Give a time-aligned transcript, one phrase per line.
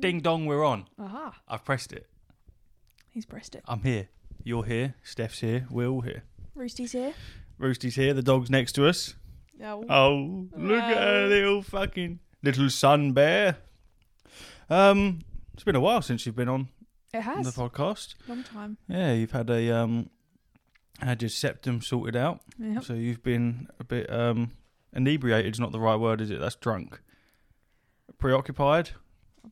[0.00, 0.86] Ding dong, we're on.
[0.98, 1.34] Aha.
[1.48, 2.06] I've pressed it.
[3.10, 3.62] He's pressed it.
[3.66, 4.08] I'm here.
[4.42, 4.94] You're here.
[5.02, 5.66] Steph's here.
[5.70, 6.24] We're all here.
[6.54, 7.14] Roosty's here.
[7.58, 8.14] Roosty's here.
[8.14, 9.14] The dog's next to us.
[9.58, 9.84] No.
[9.88, 13.56] Oh, look at her little fucking little sun bear.
[14.70, 15.20] Um,
[15.54, 16.68] it's been a while since you've been on
[17.12, 17.52] it has.
[17.54, 18.14] the podcast.
[18.28, 18.76] Long time.
[18.88, 20.10] Yeah, you've had a um,
[21.00, 22.84] had your septum sorted out, Yep.
[22.84, 24.52] so you've been a bit um,
[24.94, 26.38] inebriated's not the right word, is it?
[26.38, 27.00] That's drunk.
[28.18, 28.90] Preoccupied,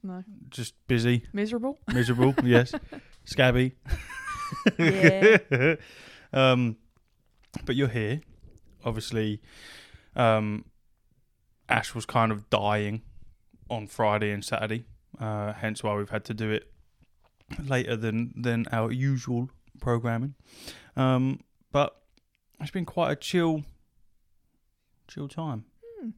[0.02, 0.22] No.
[0.50, 1.78] just busy, Miserable.
[1.92, 2.34] miserable.
[2.44, 2.72] yes,
[3.24, 3.74] scabby.
[4.78, 5.38] Yeah.
[6.32, 6.76] um,
[7.64, 8.20] but you're here.
[8.84, 9.40] Obviously,
[10.14, 10.64] um,
[11.68, 13.02] Ash was kind of dying
[13.68, 14.84] on Friday and Saturday,
[15.18, 16.70] uh, hence why we've had to do it
[17.64, 20.34] later than than our usual programming.
[20.96, 21.40] Um,
[21.72, 21.96] but
[22.60, 23.64] it's been quite a chill,
[25.08, 25.64] chill time.
[26.00, 26.10] Hmm.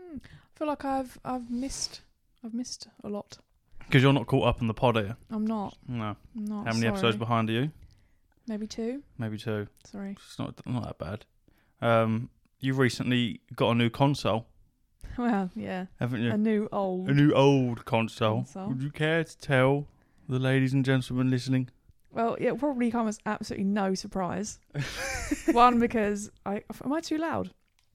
[0.00, 0.16] Hmm.
[0.24, 2.00] I feel like I've I've missed
[2.44, 3.38] I've missed a lot.
[3.78, 5.16] Because you're not caught up in the pod, are you?
[5.30, 5.76] I'm not.
[5.88, 6.16] No.
[6.36, 6.66] I'm not.
[6.66, 6.88] How many sorry.
[6.88, 7.70] episodes behind are you?
[8.48, 9.02] Maybe two.
[9.18, 9.68] Maybe two.
[9.84, 10.12] Sorry.
[10.12, 11.24] It's not not that bad.
[11.80, 14.46] Um, you've recently got a new console,
[15.18, 15.86] Well, yeah.
[16.00, 16.30] haven't you?
[16.32, 17.08] A new old.
[17.08, 18.36] a new old console.
[18.38, 18.68] Console.
[18.68, 19.86] Would you care to tell
[20.28, 21.68] the ladies and gentlemen listening?
[22.10, 24.58] Well, it probably come as absolutely no surprise.
[25.52, 27.50] One because I am I too loud?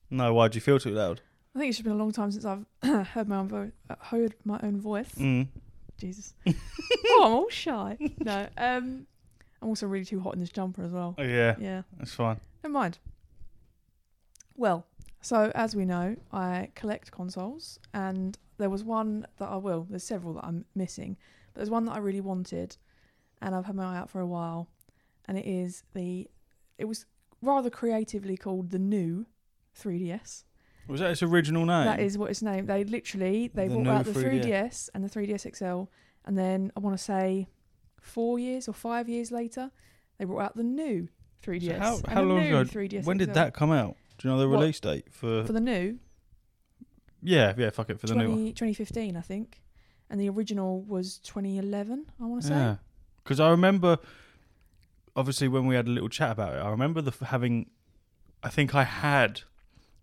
[0.10, 1.22] No, why do you feel too loud?
[1.56, 2.66] I think it's been a long time since I've
[3.08, 5.12] heard my own vo- uh, heard my own voice.
[5.18, 5.48] Mm.
[5.98, 6.34] Jesus.
[6.48, 7.98] oh, I'm all shy.
[8.20, 8.48] No.
[8.58, 9.08] Um,
[9.62, 11.16] I'm also really too hot in this jumper as well.
[11.18, 11.82] Oh, yeah, Yeah.
[11.98, 12.40] that's fine.
[12.64, 13.00] Never mind.
[14.56, 14.86] Well,
[15.22, 19.86] so as we know, I collect consoles, and there was one that I will.
[19.90, 21.18] There's several that I'm missing,
[21.54, 22.78] but there's one that I really wanted,
[23.42, 24.68] and I've had my eye out for a while,
[25.26, 26.30] and it is the.
[26.78, 27.06] It was
[27.42, 29.26] rather creatively called the new
[29.78, 30.44] 3DS.
[30.90, 31.86] Was that its original name?
[31.86, 32.68] That is what it's named.
[32.68, 34.44] They literally they The brought new out the 3DS.
[34.44, 35.84] 3DS and the 3DS XL,
[36.26, 37.48] and then I want to say
[38.02, 39.72] four years or five years later,
[40.18, 41.08] they brought out the new
[41.44, 41.78] 3DS.
[41.78, 43.34] how- and how a long new ago- 3DS when did XL.
[43.36, 43.96] that come out?
[44.18, 44.60] Do you know the What?
[44.60, 45.46] release date for?
[45.46, 46.00] for the new
[47.22, 48.54] yeah, yeah, fuck it for the 20, new one.
[48.54, 49.62] 2015, I think,
[50.10, 52.06] and the original was 2011.
[52.20, 52.54] I want to say.
[52.54, 52.76] Yeah,
[53.24, 53.98] because I remember,
[55.16, 57.70] obviously, when we had a little chat about it, I remember the f- having.
[58.42, 59.42] I think I had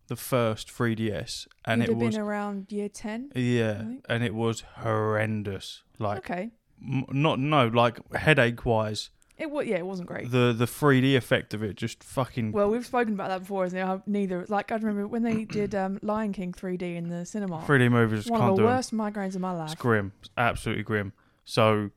[0.08, 3.32] the first 3DS, and You'd it have was been around year 10.
[3.34, 5.82] yeah, and it was horrendous.
[5.98, 6.50] Like Okay.
[6.82, 10.30] m- not no, like headache wise, It was yeah, it wasn't great.
[10.30, 13.78] the the 3D effect of it just fucking well, we've spoken about that before, isn't
[13.78, 13.84] it?
[13.84, 17.62] How Neither like I remember when they did um, Lion King 3D in the cinema.
[17.66, 18.74] 3D movies one can't of do the 'em.
[18.76, 19.72] worst migraines of my life.
[19.72, 20.12] It's grim.
[20.20, 21.12] It's absolutely grim.
[21.44, 21.90] So,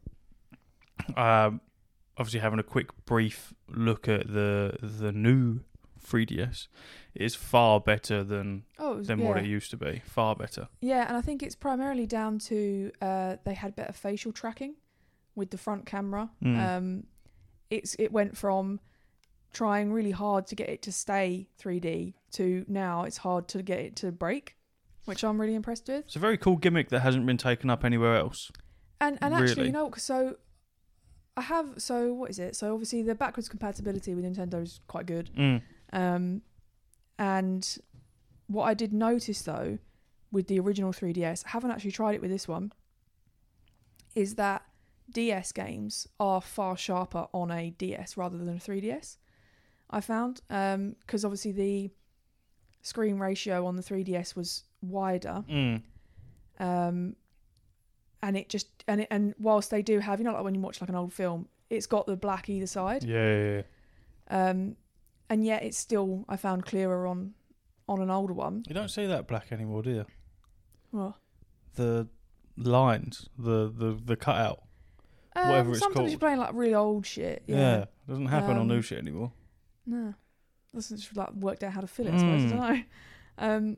[1.15, 1.61] um,
[2.17, 5.61] obviously, having a quick brief look at the the new
[6.09, 6.67] 3DS
[7.15, 9.27] is far better than Oh, was, than yeah.
[9.27, 10.01] what it used to be.
[10.05, 10.67] Far better.
[10.81, 14.75] Yeah, and I think it's primarily down to uh, they had better facial tracking
[15.35, 16.29] with the front camera.
[16.43, 16.77] Mm.
[16.77, 17.03] Um,
[17.69, 18.79] it's it went from
[19.51, 23.79] trying really hard to get it to stay 3D to now it's hard to get
[23.79, 24.55] it to break,
[25.05, 26.05] which I'm really impressed with.
[26.05, 28.51] It's a very cool gimmick that hasn't been taken up anywhere else.
[29.01, 30.35] And and actually, you know, so
[31.37, 32.55] I have so what is it?
[32.55, 35.29] So obviously the backwards compatibility with Nintendo is quite good.
[35.37, 35.61] Mm.
[35.91, 36.41] Um,
[37.17, 37.77] and
[38.47, 39.79] what I did notice though,
[40.31, 42.71] with the original 3DS, I haven't actually tried it with this one,
[44.15, 44.63] is that
[45.11, 49.17] DS games are far sharper on a DS rather than a 3DS.
[49.89, 51.89] I found because obviously the
[52.83, 55.81] screen ratio on the 3DS was wider, Mm.
[56.59, 57.15] um,
[58.21, 60.61] and it just and it, and whilst they do have you know like when you
[60.61, 63.03] watch like an old film, it's got the black either side.
[63.03, 63.61] Yeah, yeah,
[64.31, 64.49] yeah.
[64.49, 64.75] Um,
[65.29, 67.33] and yet it's still I found clearer on
[67.87, 68.63] on an older one.
[68.67, 70.05] You don't see that black anymore, do you?
[70.91, 71.17] Well,
[71.75, 72.07] The
[72.57, 74.63] lines, the the the cutout.
[75.35, 76.09] um, Whatever it's sometimes called.
[76.11, 77.43] you're playing like really old shit.
[77.47, 79.31] Yeah, Yeah, doesn't happen on new Um, shit anymore.
[79.85, 80.13] no,
[80.73, 82.13] that's just like worked out how to fill it.
[82.13, 82.49] I suppose I Mm.
[82.49, 82.83] don't know.
[83.37, 83.77] Um,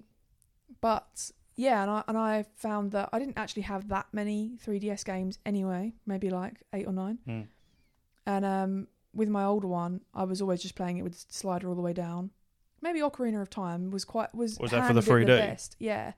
[0.81, 5.03] but yeah, and I and I found that I didn't actually have that many 3DS
[5.05, 5.93] games anyway.
[6.05, 7.19] Maybe like eight or nine.
[7.27, 7.47] Mm.
[8.25, 11.67] And um, with my older one, I was always just playing it with the slider
[11.69, 12.31] all the way down.
[12.81, 15.27] Maybe Ocarina of Time was quite was Was that for the 3D?
[15.27, 15.75] best.
[15.79, 16.13] Yeah,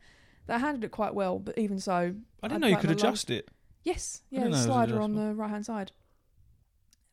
[0.48, 1.40] that handled it quite well.
[1.40, 3.50] But even so, I didn't know you could adjust it.
[3.84, 5.92] Yes, yeah, the know it was slider on the right hand side.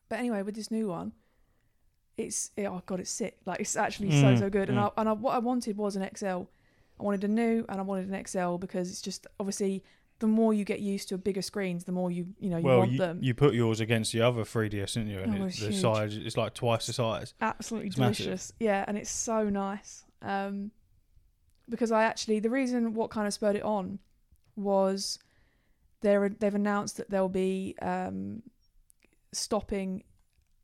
[0.08, 1.12] But anyway, with this new one,
[2.16, 3.38] it's it, oh god, it's sick.
[3.44, 4.68] Like it's actually so Mm, so good.
[4.68, 4.78] And.
[4.78, 6.26] I, and I, what I wanted was an XL.
[6.98, 9.82] I wanted a new and I wanted an XL because it's just obviously
[10.20, 12.78] the more you get used to bigger screens, the more you you know you well,
[12.78, 13.18] want you, them.
[13.20, 15.18] you put yours against the other 3DS, didn't you?
[15.20, 15.80] And Oh, it, it's the huge.
[15.80, 17.34] size, it's like twice the size.
[17.40, 18.24] Absolutely It's massive.
[18.26, 18.52] delicious.
[18.60, 20.04] Yeah, and it's so nice.
[20.22, 20.70] Um,
[21.68, 23.98] because I actually the reason what kind of spurred it on
[24.56, 25.18] was
[26.02, 28.42] they're they've announced that they'll be um,
[29.32, 30.02] stopping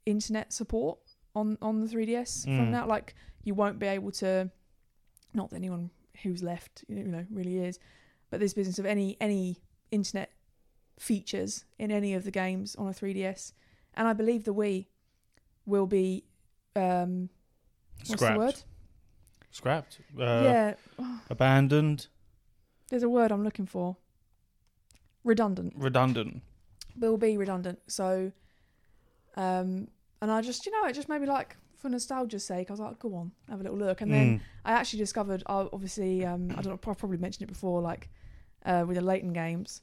[0.05, 0.99] internet support
[1.35, 2.71] on on the 3ds from Mm.
[2.71, 2.87] now.
[2.87, 3.15] Like
[3.45, 4.51] you won't be able to.
[5.35, 5.91] Not that anyone
[6.23, 7.79] who's left, you know, really is,
[8.31, 9.59] but this business of any any
[9.91, 10.31] internet
[10.99, 13.53] features in any of the games on a 3ds,
[13.95, 14.87] and I believe the Wii
[15.67, 16.25] will be
[16.75, 17.29] um,
[18.07, 18.35] what's Scrapped.
[18.35, 18.55] the word?
[19.51, 20.01] Scrapped.
[20.19, 20.75] Uh, yeah,
[21.31, 22.09] Abandoned.
[22.91, 23.97] there's a word I'm looking for.
[25.25, 25.73] Redundant.
[25.77, 26.43] Redundant.
[26.99, 27.81] will be redundant.
[27.89, 28.31] So,
[29.37, 29.89] um,
[30.23, 31.57] and I just, you know, it just made me like,
[31.87, 34.01] for nostalgia's sake, I was like, go on, have a little look.
[34.01, 34.41] And then Mm.
[34.65, 38.09] I actually discovered, uh, obviously, um, I don't know, I probably mentioned it before, like
[38.65, 39.83] uh, with the Layton games.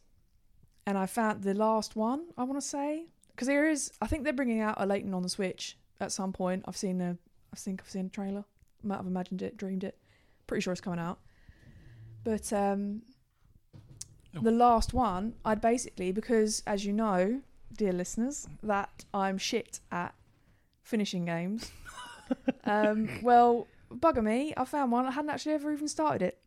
[0.86, 4.24] And I found the last one, I want to say, because there is, I think
[4.26, 6.64] they're bringing out a Layton on the Switch at some point.
[6.68, 7.18] I've seen a,
[7.54, 8.44] I think I've seen a trailer.
[8.84, 9.98] Might have imagined it, dreamed it.
[10.46, 11.20] Pretty sure it's coming out.
[12.26, 13.04] But um,
[14.34, 17.42] the last one, I'd basically, because as you know,
[17.78, 20.14] dear listeners, that I'm shit at
[20.84, 21.72] finishing games.
[22.66, 25.06] um, well, bugger me, I found one.
[25.06, 26.40] I hadn't actually ever even started it.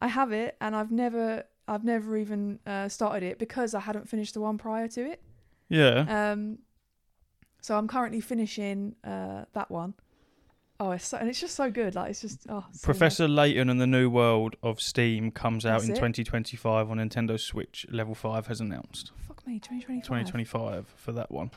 [0.00, 4.08] I have it, and I've never, I've never even uh, started it because I hadn't
[4.08, 5.22] finished the one prior to it.
[5.68, 6.32] Yeah.
[6.32, 6.58] Um,
[7.60, 9.94] so I'm currently finishing uh, that one.
[10.80, 11.94] Oh, it's so, and it's just so good.
[11.94, 15.82] Like it's just oh, so Professor Layton and the New World of Steam comes out
[15.82, 15.94] That's in it?
[15.94, 17.86] 2025 on Nintendo Switch.
[17.88, 19.12] Level 5 has announced.
[19.28, 20.02] Fuck me, 2025.
[20.02, 21.52] 2025 for that one.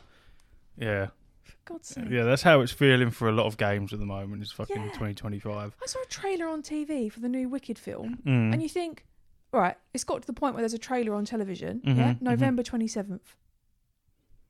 [0.78, 1.08] Yeah.
[1.46, 2.06] For God's sake.
[2.10, 4.42] Yeah, that's how it's feeling for a lot of games at the moment.
[4.42, 4.84] It's fucking Yeah.
[4.90, 5.76] 2025.
[5.82, 8.54] I saw a trailer on TV for the new Wicked film, Mm.
[8.54, 9.06] and you think,
[9.54, 11.82] all right, it's got to the point where there's a trailer on television.
[11.86, 12.22] Mhm, Yeah, mhm.
[12.22, 13.36] November 27th.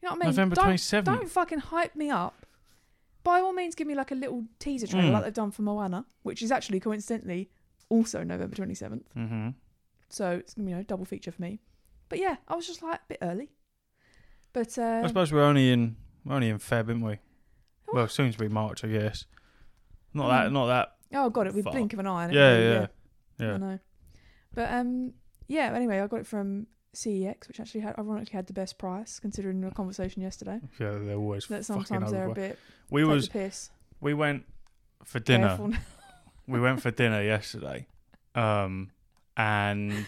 [0.01, 0.29] You know what I mean?
[0.29, 1.05] November don't, 27th.
[1.19, 2.45] Don't fucking hype me up.
[3.23, 5.13] By all means, give me like a little teaser trailer Mm.
[5.13, 7.49] like they've done for Moana, which is actually coincidentally
[7.89, 9.07] also November 27th.
[9.13, 9.49] hmm
[10.09, 11.59] So it's you know double feature for me.
[12.09, 13.51] But yeah, I was just like a bit early.
[14.53, 17.19] But uh, I suppose we're only in we're only in Feb, aren't we?
[17.93, 19.25] Well, soon to be March, I guess.
[20.13, 20.53] Not that, Mm.
[20.53, 20.95] not that.
[21.13, 21.73] oh god, it with Fuck.
[21.73, 22.27] blink of an eye.
[22.29, 22.87] it Yeah, yeah,
[23.39, 23.57] I yeah.
[23.57, 23.79] know.
[24.53, 25.13] But um,
[25.47, 25.71] yeah.
[25.73, 29.61] Anyway, I got it from CEX, which actually had ironically had the best price considering
[29.61, 30.59] the conversation yesterday.
[30.79, 32.57] Yeah, they're always That fucking sometimes they're a bit
[32.89, 33.69] We take was the piss.
[34.01, 34.45] we went
[35.03, 35.49] for dinner.
[35.49, 35.73] Careful.
[36.47, 37.87] we went for dinner yesterday,
[38.33, 38.91] um,
[39.37, 40.05] and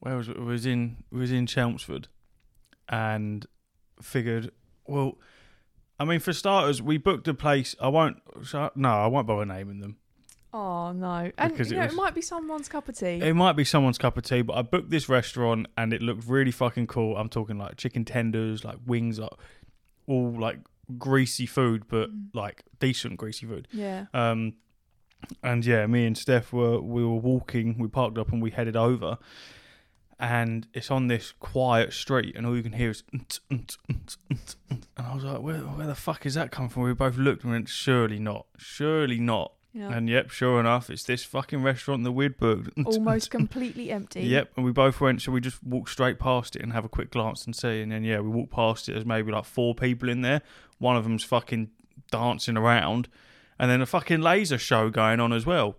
[0.00, 0.36] where was it?
[0.36, 2.08] it was in it was in Chelmsford,
[2.88, 3.46] and
[4.02, 4.50] figured,
[4.86, 5.18] well,
[5.98, 7.74] I mean, for starters, we booked a place.
[7.80, 8.16] I won't.
[8.44, 9.96] so- No, I won't bother naming them.
[10.52, 11.30] oh no!
[11.38, 13.20] And you it know, was- it might be someone's cup of tea.
[13.22, 16.26] It might be someone's cup of tea, but I booked this restaurant and it looked
[16.28, 17.16] really fucking cool.
[17.16, 19.32] I'm talking like chicken tenders, like wings, like
[20.06, 20.58] all like
[20.98, 22.26] greasy food, but Mm.
[22.34, 23.66] like decent greasy food.
[23.72, 24.06] yeah.
[24.12, 24.54] Um,
[25.42, 27.78] and yeah, me and Steph were we were walking.
[27.78, 29.16] We parked up and we headed over,
[30.18, 33.02] and it's on this quiet street, and all you can hear is.
[33.12, 36.50] "Unt, unt, unt, unt, unt." And I was like, "Where, where the fuck is that
[36.50, 39.92] coming from?" We both looked and went, "Surely not, surely not." Yeah.
[39.92, 42.34] And yep, sure enough, it's this fucking restaurant the we'd.
[42.86, 44.22] Almost completely empty.
[44.22, 45.20] Yep, and we both went.
[45.20, 47.82] So we just walked straight past it and have a quick glance and see.
[47.82, 48.92] And then yeah, we walked past it.
[48.92, 50.42] There's maybe like four people in there.
[50.78, 51.70] One of them's fucking
[52.12, 53.08] dancing around,
[53.58, 55.76] and then a fucking laser show going on as well.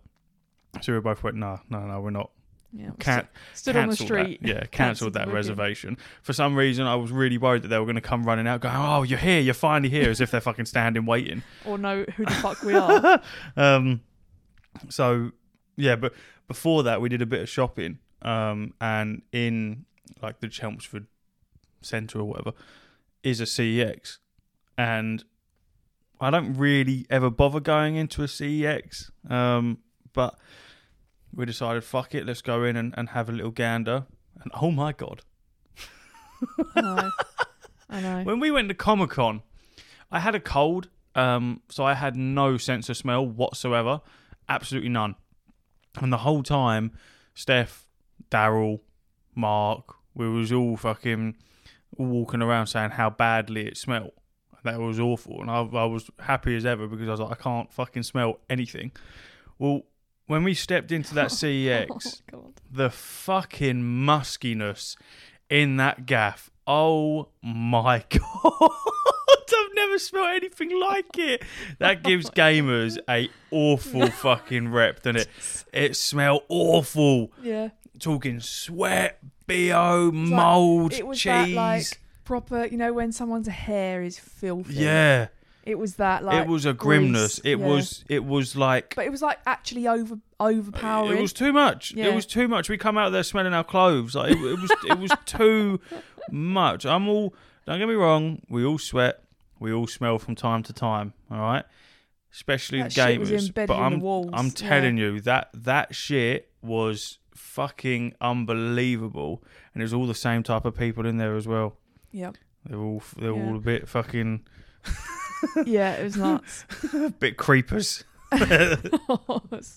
[0.82, 2.32] So we both went, no, no, no, we're not.
[2.78, 2.90] Yeah.
[3.00, 4.24] Can't Stood on the cancel that.
[4.24, 4.40] street.
[4.44, 5.98] Yeah, cancelled that reservation.
[6.24, 8.60] For some reason, I was really worried that they were going to come running out,
[8.62, 9.40] going, "Oh, you're here!
[9.40, 11.44] You're finally here!" as if they're fucking standing waiting.
[11.66, 13.22] Or know who the fuck we are.
[13.58, 14.02] um,
[14.90, 15.32] so
[15.78, 16.14] yeah, but
[16.48, 18.00] before that, we did a bit of shopping.
[18.22, 19.86] Um, and in
[20.22, 21.08] like the Chelmsford
[21.82, 22.54] Centre or whatever
[23.24, 24.18] is a CEX,
[24.78, 25.24] and
[26.20, 29.12] I don't really ever bother going into a CEX.
[29.30, 29.80] Um,
[30.14, 30.36] but
[31.36, 34.06] we decided, fuck it, let's go in and, and have a little gander.
[34.42, 35.22] And oh my god,
[36.76, 37.12] I know.
[37.90, 38.22] I know.
[38.24, 39.42] when we went to Comic Con,
[40.12, 44.02] I had a cold, um, so I had no sense of smell whatsoever,
[44.50, 45.16] absolutely none.
[46.00, 46.92] And the whole time,
[47.34, 47.88] Steph,
[48.30, 48.82] Daryl,
[49.34, 51.36] Mark, we was all fucking
[51.98, 54.12] walking around saying how badly it smelled.
[54.64, 57.42] That was awful, and I, I was happy as ever because I was like, I
[57.42, 58.92] can't fucking smell anything.
[59.60, 59.84] Well,
[60.28, 64.96] when we stepped into that CEX, Oh, the fucking muskiness
[65.50, 66.50] in that gaff.
[66.68, 68.70] Oh my god.
[69.58, 71.44] I've never smelled anything like it.
[71.80, 75.30] That oh gives gamers a awful fucking rep, doesn't it?
[75.72, 77.32] It smell awful.
[77.42, 77.70] Yeah.
[78.00, 81.26] Talking sweat, bo, like- mold, It was cheese.
[81.32, 84.74] that like proper, you know, when someone's hair is filthy.
[84.74, 85.28] yeah.
[85.66, 87.40] It was that like it was a grimness.
[87.40, 87.66] Grease, it yeah.
[87.66, 91.18] was it was like but it was like actually over overpowering.
[91.18, 91.94] It was too much.
[91.94, 92.06] Yeah.
[92.08, 92.70] It was too much.
[92.70, 94.16] We come out there smelling our clothes.
[94.16, 95.80] Like it, it was it was too
[96.32, 96.86] much.
[96.86, 97.34] I'm all
[97.66, 99.24] don't get me wrong, we all sweat,
[99.60, 101.66] we all smell from time to time, all right?
[102.32, 103.54] Especially That the was gamers.
[103.54, 104.06] but I'm.
[104.34, 104.52] I'm yeah.
[104.70, 109.44] telling you that that shit was fucking unbelievable
[109.74, 111.78] and there's all the same type of people in there as well.
[112.12, 112.32] Yeah,
[112.66, 113.48] They're all they're Yeah.
[113.50, 114.46] all a bit fucking
[115.66, 116.66] yeah, it was nuts.
[117.20, 118.04] bit creepers.
[118.34, 118.76] yeah,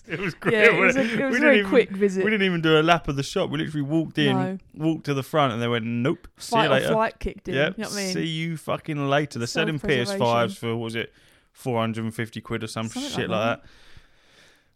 [0.07, 0.53] It was great.
[0.55, 2.25] it was a, it was we a didn't very even- quick visit.
[2.25, 3.49] We didn't even do a lap of the shop.
[3.51, 4.57] We literally walked in, No.
[4.75, 7.47] walked to the front, and they went, "Nope, see Fight you or later." flight kicked
[7.47, 7.53] in.
[7.55, 8.13] Yep, You know what I mean?
[8.13, 9.39] see you fucking later.
[9.39, 11.13] They're selling PS5s for what was it,
[11.53, 13.69] four hundred and fifty quid or some Something shit like like that.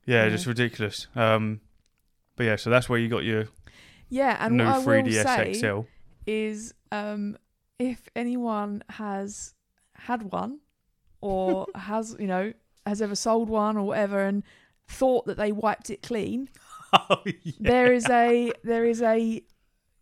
[0.06, 0.30] Yeah, Yeah.
[0.30, 1.08] just ridiculous.
[1.16, 1.60] Um,
[2.36, 3.46] but yeah, so that's where you got your
[4.10, 5.82] Yeah, and new what I will 3ds say XL.
[6.28, 7.38] is, um,
[7.80, 9.56] if anyone has
[9.96, 10.60] had one
[11.24, 12.52] or has you know
[12.86, 14.44] has ever sold one or whatever and
[14.90, 16.50] thought that they wiped it clean,
[16.94, 17.54] oh, yeah.
[17.60, 19.42] there is a there is a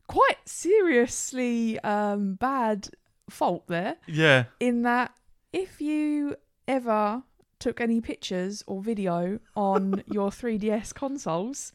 [0.07, 2.89] quite seriously um, bad
[3.29, 5.13] fault there yeah, in that
[5.53, 6.35] if you
[6.67, 7.21] ever
[7.59, 11.71] took any pictures or video on your 3DS consoles,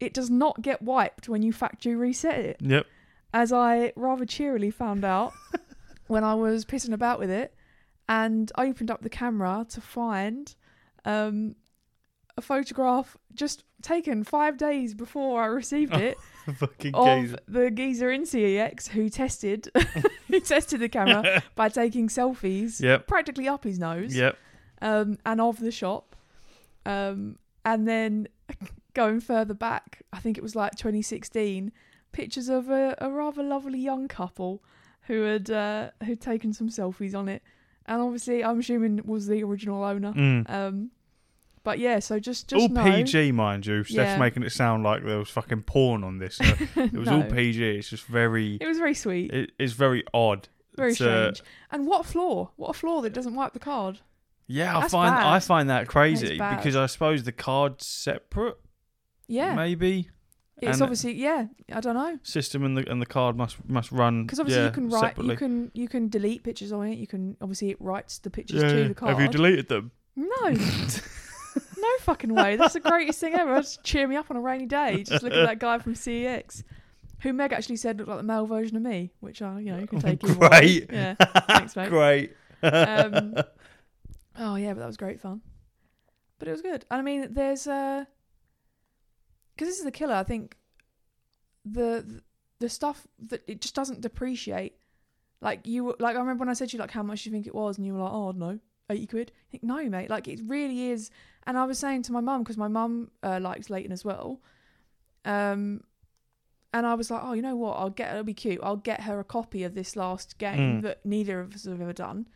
[0.00, 2.56] it does not get wiped when you factory reset it.
[2.60, 2.86] yep.
[3.34, 5.32] As I rather cheerily found out
[6.06, 7.54] when I was pissing about with it
[8.08, 10.54] and I opened up the camera to find
[11.04, 11.56] um,
[12.36, 16.16] a photograph just taken five days before I received it
[16.56, 17.38] fucking of geezer.
[17.48, 19.68] the geezer in CEX who tested
[20.28, 23.06] who tested the camera by taking selfies Yep.
[23.06, 24.36] practically up his nose Yep.
[24.80, 26.14] um, and of the shop.
[26.86, 28.28] Um, and then
[28.94, 31.70] going further back, I think it was like 2016,
[32.12, 34.62] pictures of a, a rather lovely young couple
[35.02, 37.42] who had uh, who'd taken some selfies on it.
[37.86, 40.12] And obviously, I'm assuming was the original owner.
[40.12, 40.50] Mm.
[40.50, 40.90] Um,
[41.64, 43.84] but yeah, so just just all know, PG, mind you.
[43.84, 44.18] Steph's Yeah.
[44.18, 46.36] making it sound like there was fucking porn on this.
[46.36, 46.44] So
[46.76, 47.62] it was all PG.
[47.78, 48.56] It's just very.
[48.60, 50.48] It was very sweet, It, it's very odd.
[50.76, 51.42] very uh, strange.
[51.70, 52.50] and what a flaw!
[52.56, 54.00] What a flaw that doesn't wipe the card.
[54.48, 55.26] Yeah, I find bad.
[55.26, 58.58] I find that crazy because I suppose the card's separate.
[59.28, 60.10] Yeah, maybe
[60.62, 61.46] it's and- obviously yeah.
[61.72, 62.18] I don't know.
[62.22, 64.24] system and the and the card must must run.
[64.24, 65.32] Because obviously yeah, you can write, separately.
[65.34, 66.98] you can you can delete pictures on it.
[66.98, 68.68] You can obviously it writes the pictures Yeah.
[68.72, 69.10] to the card.
[69.12, 69.90] Have you deleted them?
[70.16, 72.56] no, no fucking way.
[72.56, 73.56] That's the greatest thing ever.
[73.60, 75.02] Just cheer me up on a rainy day.
[75.04, 76.62] Just look at that guy from CEX,
[77.20, 79.78] who Meg actually said looked like the male version of me, which I you know
[79.78, 80.34] you can take way.
[80.34, 80.90] Great.
[80.92, 81.14] Yeah,
[81.48, 81.88] thanks mate.
[81.88, 82.34] Great.
[82.62, 83.34] Um,
[84.38, 85.40] oh yeah, but that was great fun.
[86.38, 86.84] But it was good.
[86.90, 88.04] And I mean, there's uh,
[89.54, 90.14] because this is the killer.
[90.14, 90.56] I think
[91.64, 92.22] the
[92.58, 94.76] the stuff that it just doesn't depreciate.
[95.40, 97.46] Like you, like I remember when I said to you like how much you think
[97.46, 98.58] it was, and you were like, oh, I don't know,
[98.90, 99.32] eighty quid.
[99.34, 100.08] I think no, mate.
[100.10, 101.10] Like it really is.
[101.46, 104.40] And I was saying to my mum because my mum uh, likes Layton as well.
[105.24, 105.82] Um,
[106.72, 107.72] and I was like, oh, you know what?
[107.78, 108.12] I'll get.
[108.12, 108.60] It'll be cute.
[108.62, 110.82] I'll get her a copy of this last game Mm.
[110.82, 112.28] that neither of us have ever done.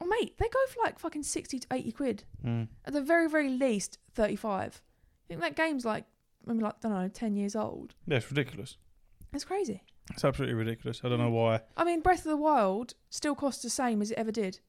[0.00, 2.24] Oh, mate, they go for like fucking sixty to eighty quid.
[2.44, 2.68] Mm.
[2.86, 4.80] At the very, very least, thirty-five.
[4.80, 6.04] I think that game's like,
[6.46, 7.94] maybe like, I don't know, ten years old.
[8.06, 8.76] Yeah, it's ridiculous.
[9.32, 9.82] It's crazy.
[10.10, 11.00] It's absolutely ridiculous.
[11.02, 11.60] I don't know why.
[11.76, 14.60] I mean, Breath of the Wild still costs the same as it ever did.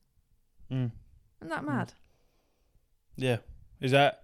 [0.71, 0.91] Mm.
[1.41, 1.67] Isn't that Mm.
[1.67, 1.93] mad?
[3.17, 3.37] Yeah.
[3.81, 4.23] Is that?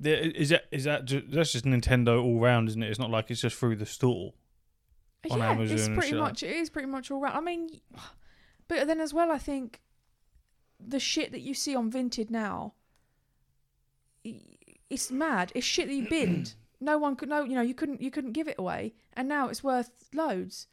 [0.00, 2.88] Is that is that that's just Nintendo all round, isn't it?
[2.90, 4.34] It's not like it's just through the store.
[5.30, 6.42] On yeah, Amazon it's pretty shit like much.
[6.42, 7.32] It is pretty much all right.
[7.34, 7.68] I mean,
[8.68, 9.80] but then as well, I think
[10.80, 12.74] the shit that you see on Vinted now,
[14.92, 15.50] it's mad.
[15.54, 16.54] It's shit that you binned.
[16.80, 17.28] no one could.
[17.28, 18.00] No, you know, you couldn't.
[18.02, 20.66] You couldn't give it away, and now it's worth loads.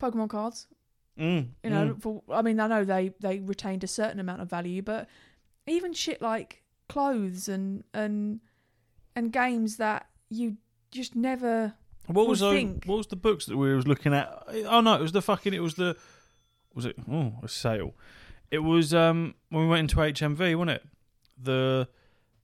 [0.00, 0.66] Pokemon cards,
[1.18, 1.48] Mm.
[1.62, 1.94] you know.
[1.94, 2.02] mm.
[2.02, 5.08] For I mean, I know they they retained a certain amount of value, but
[5.66, 8.40] even shit like clothes and and
[9.14, 10.56] and games that you
[10.90, 11.74] just never
[12.06, 12.84] What was think.
[12.86, 14.28] what was the books that we was looking at?
[14.66, 15.54] Oh no, it was the fucking.
[15.54, 15.96] It was the.
[16.74, 16.96] Was it?
[17.10, 17.94] Oh, a sale.
[18.50, 20.82] It was um when we went into HMV, wasn't it?
[21.40, 21.88] The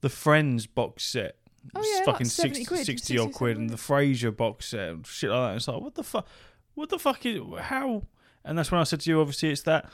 [0.01, 1.37] the Friends box set.
[1.75, 5.07] Oh, yeah, fucking 70 60, quid, 60 odd quid, and the Frasier box set, and
[5.07, 5.57] shit like that.
[5.57, 6.27] It's like what the fuck?
[6.75, 8.05] What the fuck is how?
[8.45, 9.91] And that's when I said to you, obviously, it's that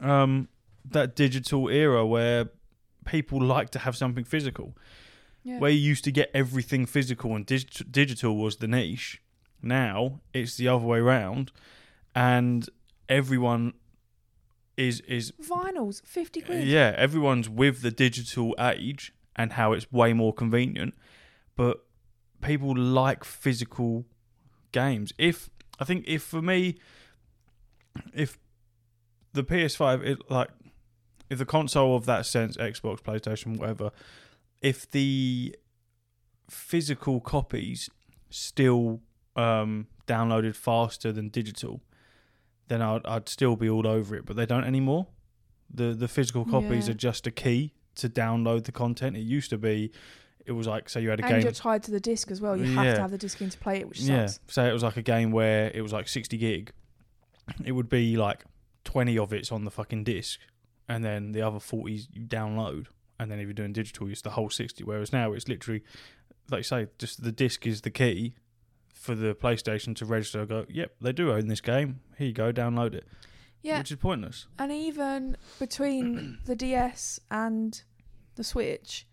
[0.00, 0.48] um
[0.84, 2.48] that digital era where
[3.04, 4.76] people like to have something physical
[5.46, 5.58] yeah.
[5.60, 9.22] where you used to get everything physical and dig- digital was the niche.
[9.62, 11.52] Now it's the other way around,
[12.14, 12.68] and
[13.08, 13.74] everyone
[14.76, 16.66] is is vinyls fifty quid.
[16.66, 20.94] yeah everyone's with the digital age and how it's way more convenient,
[21.54, 21.84] but
[22.40, 24.06] people like physical
[24.72, 25.12] games.
[25.18, 26.78] If I think if for me,
[28.14, 28.38] if
[29.34, 30.48] the PS5, it like
[31.28, 33.90] if the console of that sense, Xbox, PlayStation, whatever,
[34.62, 35.54] if the
[36.48, 37.90] physical copies
[38.30, 39.00] still
[39.36, 41.82] um, downloaded faster than digital,
[42.68, 44.24] then I'd, I'd still be all over it.
[44.26, 45.06] But they don't anymore.
[45.72, 46.92] The the physical copies Yeah.
[46.92, 49.16] are just a key to download the content.
[49.16, 49.90] It used to be,
[50.44, 51.42] it was like say you had a and game.
[51.42, 52.56] you're tied to the disc as well.
[52.56, 54.54] You have to have the disc in to play it, which Yeah, sucks.
[54.54, 56.72] say it was like a game where it was like 60 gig.
[57.64, 58.44] It would be like
[58.84, 60.38] 20 of it's on the fucking disc,
[60.88, 62.86] and then the other 40s you download.
[63.18, 64.84] And then if you're doing digital, it's the whole 60.
[64.84, 65.82] Whereas now it's literally,
[66.50, 68.34] like you say, just the disc is the key
[69.06, 70.44] for the PlayStation to register.
[70.44, 72.00] Go, yep, they do own this game.
[72.18, 73.04] Here you go, download it.
[73.62, 74.46] Yeah, Which is pointless.
[74.58, 77.82] and even between the DS and
[78.34, 79.06] the Switch,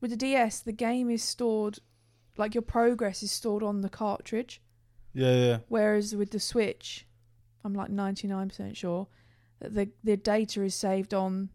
[0.00, 1.78] with the DS, the game is stored,
[2.36, 4.60] like your progress is stored on the cartridge.
[5.14, 5.58] Yeah, yeah.
[5.68, 7.06] Whereas with the Switch,
[7.64, 9.06] I'm like 99% sure
[9.60, 11.50] that the the data is saved on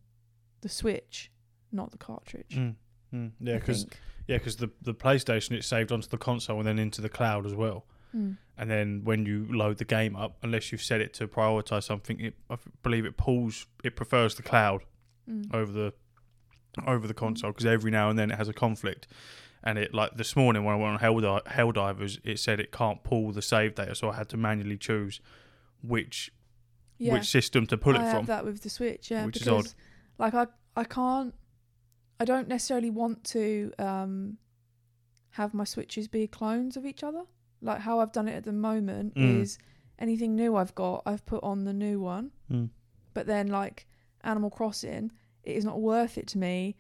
[0.62, 1.32] the Switch,
[1.72, 2.56] not the cartridge.
[2.56, 2.76] Mm,
[3.14, 3.32] mm.
[3.40, 3.86] Yeah, because.
[4.30, 7.46] Yeah, 'cause the the PlayStation it's saved onto the console and then into the cloud
[7.46, 7.86] as well.
[8.16, 8.38] Mm.
[8.58, 12.20] and then when you load the game up, unless you've set it to prioritize something,
[12.20, 14.82] it, I believe it pulls, it prefers the cloud
[15.30, 15.54] Mm.
[15.54, 15.94] over the
[16.88, 19.08] over the console because every now and then it has a conflict.
[19.64, 23.04] And it like this morning when I went on Helldi- Helldivers, it said it can't
[23.04, 25.22] pull the save data, so I had to manually choose
[25.84, 26.32] which
[26.98, 28.26] Yeah, which system to pull I it have from.
[28.26, 29.12] that with the Switch.
[29.12, 29.74] Yeah, which is because odd.
[30.18, 31.34] like I I can't,
[32.20, 34.38] I don't necessarily want to um
[35.32, 37.24] have my Switches be clones of each other.
[37.62, 39.42] Like how I've done it at the moment Mm.
[39.42, 39.58] is
[40.00, 42.32] anything new I've got, I've put on the new one.
[42.52, 42.70] Mm.
[43.14, 43.88] But then like
[44.24, 45.12] Animal Crossing,
[45.44, 46.76] it is not worth it to me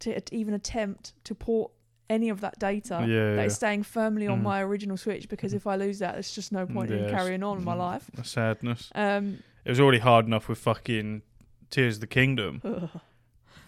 [0.00, 1.72] to even attempt to port
[2.08, 3.42] any of that data Yeah, that yeah.
[3.42, 4.44] is staying firmly on Mm.
[4.44, 7.62] my original Switch because if I lose that, there's just no point in carrying on
[7.64, 7.78] my Mm.
[7.78, 8.10] life.
[8.16, 8.90] A sadness.
[8.94, 11.22] Um, It was already hard enough with fucking
[11.68, 12.60] Tears of the Kingdom.
[12.64, 12.88] ugh.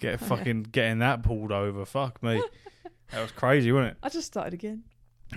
[0.01, 1.85] Get fucking getting that pulled over.
[1.85, 2.43] Fuck me.
[3.13, 3.97] that was crazy, wasn't it?
[4.03, 4.83] I just started again.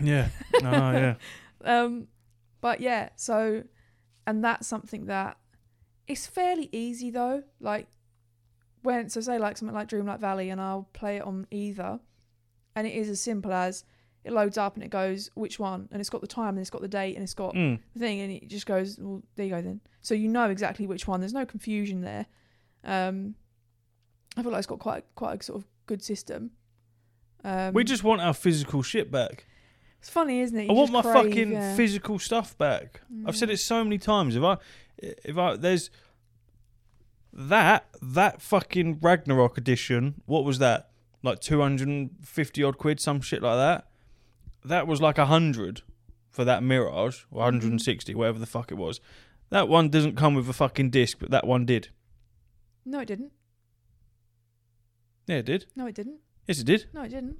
[0.02, 0.30] Yeah.
[0.64, 1.16] Oh yeah.
[1.64, 2.08] Um,
[2.62, 3.64] but yeah, so
[4.26, 5.38] and that's something that
[6.08, 7.44] it's fairly easy though.
[7.60, 7.88] Like
[8.82, 12.00] when so say like something like Dreamlight Valley, and I'll play it on either,
[12.76, 13.84] and it is as simple as
[14.24, 16.70] it loads up and it goes which one, and it's got the time and it's
[16.70, 17.80] got the date and it's got Mm.
[17.94, 19.82] the thing, and it just goes well there you go then.
[20.02, 21.20] So you know exactly which one.
[21.20, 22.26] There's no confusion there.
[22.86, 23.36] Um,
[24.38, 26.52] I feel like it's got quite quite a sort of good system.
[27.44, 29.46] Um, we just want our physical shit back.
[30.00, 30.70] it's funny, isn't it?
[30.70, 31.76] I want my crave, fucking yeah.
[31.76, 33.02] physical stuff back.
[33.26, 33.54] I've said Mm.
[33.54, 34.36] it so many times.
[34.36, 34.58] If I,
[34.98, 35.90] if I, there's
[37.34, 40.22] that that fucking Ragnarok edition.
[40.26, 40.90] What was that?
[41.22, 43.88] Like two hundred and fifty odd quid, some shit like that.
[44.66, 45.82] That was like a hundred
[46.30, 49.00] for that Mirage, or one hundred and sixty, whatever the fuck it was.
[49.50, 51.90] That one doesn't come with a fucking disc, but that one did.
[52.86, 53.32] No, it didn't.
[55.28, 55.66] Yeah, it did.
[55.76, 56.20] No, it didn't.
[56.48, 56.86] Yes, it did.
[56.94, 57.38] No, it didn't.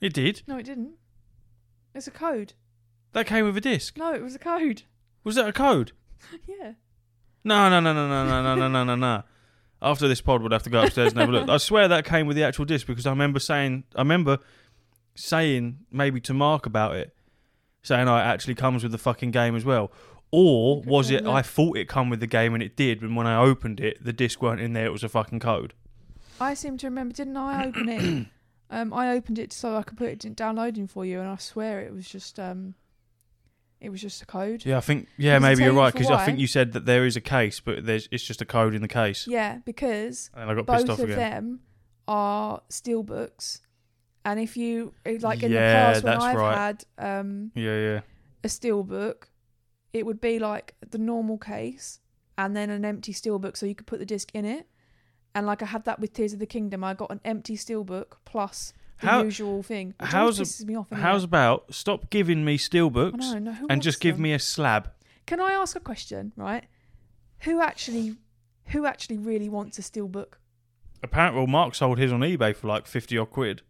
[0.00, 0.42] It did.
[0.46, 0.94] No, it didn't.
[1.94, 2.54] It's a code.
[3.12, 3.96] That came with a disc.
[3.96, 4.82] No, it was a code.
[5.24, 5.92] Was that a code?
[6.46, 6.72] yeah.
[7.44, 9.22] No, no, no, no, no, no, no, no, no, no, no.
[9.80, 11.48] After this pod, we'll have to go upstairs and have a look.
[11.48, 14.38] I swear that came with the actual disc because I remember saying, I remember
[15.14, 17.14] saying maybe to Mark about it,
[17.82, 19.90] saying, "Oh, it actually comes with the fucking game as well."
[20.30, 21.26] Or was it?
[21.26, 24.02] I thought it come with the game and it did, and when I opened it,
[24.02, 24.86] the disc weren't in there.
[24.86, 25.74] It was a fucking code.
[26.42, 28.26] I seem to remember, didn't I open it?
[28.70, 31.36] um, I opened it so I could put it in downloading for you, and I
[31.36, 32.74] swear it was just um,
[33.80, 34.64] it was just a code.
[34.64, 35.08] Yeah, I think.
[35.18, 36.26] Yeah, maybe tell you're you right for because I why.
[36.26, 38.82] think you said that there is a case, but there's it's just a code in
[38.82, 39.26] the case.
[39.26, 41.18] Yeah, because And I got pissed both off of again.
[41.18, 41.60] them
[42.08, 43.60] are steel books,
[44.24, 45.60] and if you eh, like in Yeah,
[45.92, 46.56] the past when that's I've right.
[46.56, 48.00] had um Yeah, yeah.
[48.44, 49.28] a steel book,
[49.92, 52.00] it would be like the normal case
[52.38, 54.66] and then an empty steel book so you could put the disc in it.
[55.34, 57.84] And like I had that with Tears of the Kingdom, I got an empty steel
[57.84, 59.94] book plus the How- usual thing.
[60.00, 60.92] Which how's a- pisses me off.
[60.92, 61.02] Anyway.
[61.02, 62.90] How's about stop giving me steel I
[63.34, 64.22] know, no, who and wants just give them?
[64.22, 64.90] me a slab?
[65.26, 66.32] Can I ask a question?
[66.36, 66.64] Right?
[67.40, 68.16] Who actually,
[68.66, 70.38] who actually really wants a steel book?
[71.02, 73.62] Apparently, well, Mark sold his on eBay for like fifty odd quid.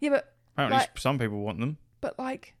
[0.00, 1.78] Yeah, but Apparently, Like- some people want them.
[2.00, 2.54] but like,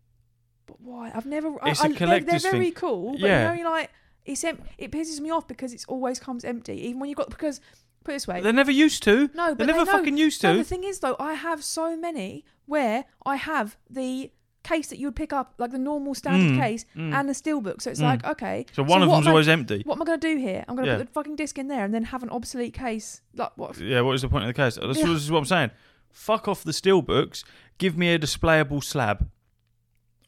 [0.66, 1.12] but why?
[1.14, 1.54] I've never.
[1.64, 2.72] It's I, a I, they're, they're very thing.
[2.74, 3.52] cool, but Yeah.
[3.54, 3.90] you know, like
[4.24, 7.28] it's em- it pisses me off because it always comes empty, even when you got
[7.28, 7.60] because
[8.04, 8.40] put it this way.
[8.40, 9.30] They never used to.
[9.34, 10.58] No, They but never they know- fucking used No, to.
[10.58, 14.30] the thing is though, I have so many where I have the
[14.62, 17.12] case that you would pick up, like the normal standard Mm, case, mm.
[17.12, 17.82] and the steelbook.
[17.82, 18.04] So it's Mm.
[18.04, 18.64] like, okay.
[18.72, 19.82] so one of what them's am I- always empty.
[19.84, 20.64] What am I going to do here?
[20.66, 20.98] I'm going to Yeah.
[20.98, 23.20] put the fucking disc in there and then have an obsolete case.
[23.34, 23.78] Like what?
[23.78, 24.76] Yeah, what is the point of the case?
[24.76, 25.04] This, Yeah.
[25.06, 25.70] this is what I'm saying.
[26.10, 27.44] Fuck off the steel books.
[27.76, 29.28] Give me a displayable slab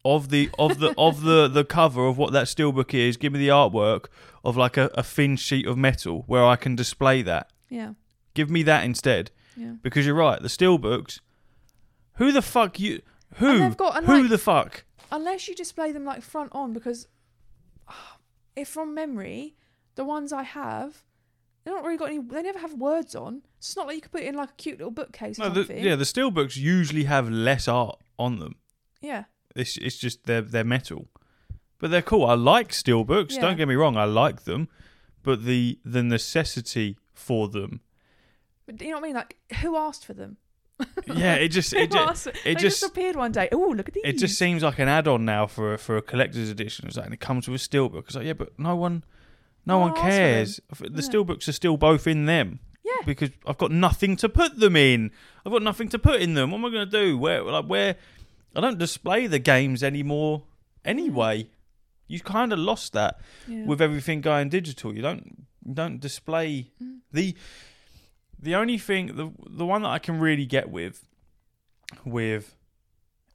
[0.05, 3.17] of the of the of the the cover of what that steelbook is.
[3.17, 4.07] Give me the artwork
[4.45, 7.51] of like a, a thin sheet of metal where I can display that.
[7.69, 7.95] Yeah.
[8.35, 9.75] Give me that instead, Yeah.
[9.83, 10.41] because you're right.
[10.41, 11.21] The steelbooks.
[12.15, 13.03] Who the fuck you?
[13.31, 13.59] And Who?
[13.59, 14.85] they've got and Who like, the fuck?
[15.13, 17.07] unless you display them like front on because
[18.57, 19.55] if from memory
[19.95, 21.05] the ones i have
[21.65, 24.03] they don't really got any they never have words on so it's not like you
[24.03, 26.05] could put it in like a cute little bookcase or No, the, something yeah, the
[26.05, 28.57] steelbooks usually have less art on them.
[29.01, 29.25] yeah
[29.55, 31.09] It's it's just they're they're metal,
[31.79, 32.25] but they're cool.
[32.27, 33.35] I like steelbooks.
[33.35, 33.43] Yeah.
[33.43, 34.69] Don't get me wrong, I like them,
[35.23, 37.81] but the the necessity for them,
[38.67, 40.37] but you know what i mean like who asked for them
[41.07, 44.03] yeah, it just it just, it just, just appeared one day oh look at these
[44.05, 46.87] it just seems like an add-on now for a, for a collector's edition.
[46.87, 48.05] It's like and it comes with a steelbook.
[48.07, 49.03] It's like yeah, but no one
[49.65, 50.21] no No one one asked for them.
[50.21, 50.61] cares.
[50.79, 51.09] The Yeah.
[51.09, 52.61] steelbooks are still both in them.
[52.85, 55.11] yeah because I've got nothing to put them in.
[55.47, 56.51] I've got nothing to put in them.
[56.51, 57.17] What am I going to do?
[57.17, 57.97] Where like where
[58.55, 60.43] I don't display the games anymore
[60.85, 61.49] anyway.
[62.07, 63.65] You kind of lost that yeah.
[63.65, 64.95] with everything going digital.
[64.95, 66.99] You don't don't display Mm.
[67.13, 67.35] the
[68.39, 71.07] the only thing the the one that I can really get with
[72.05, 72.55] with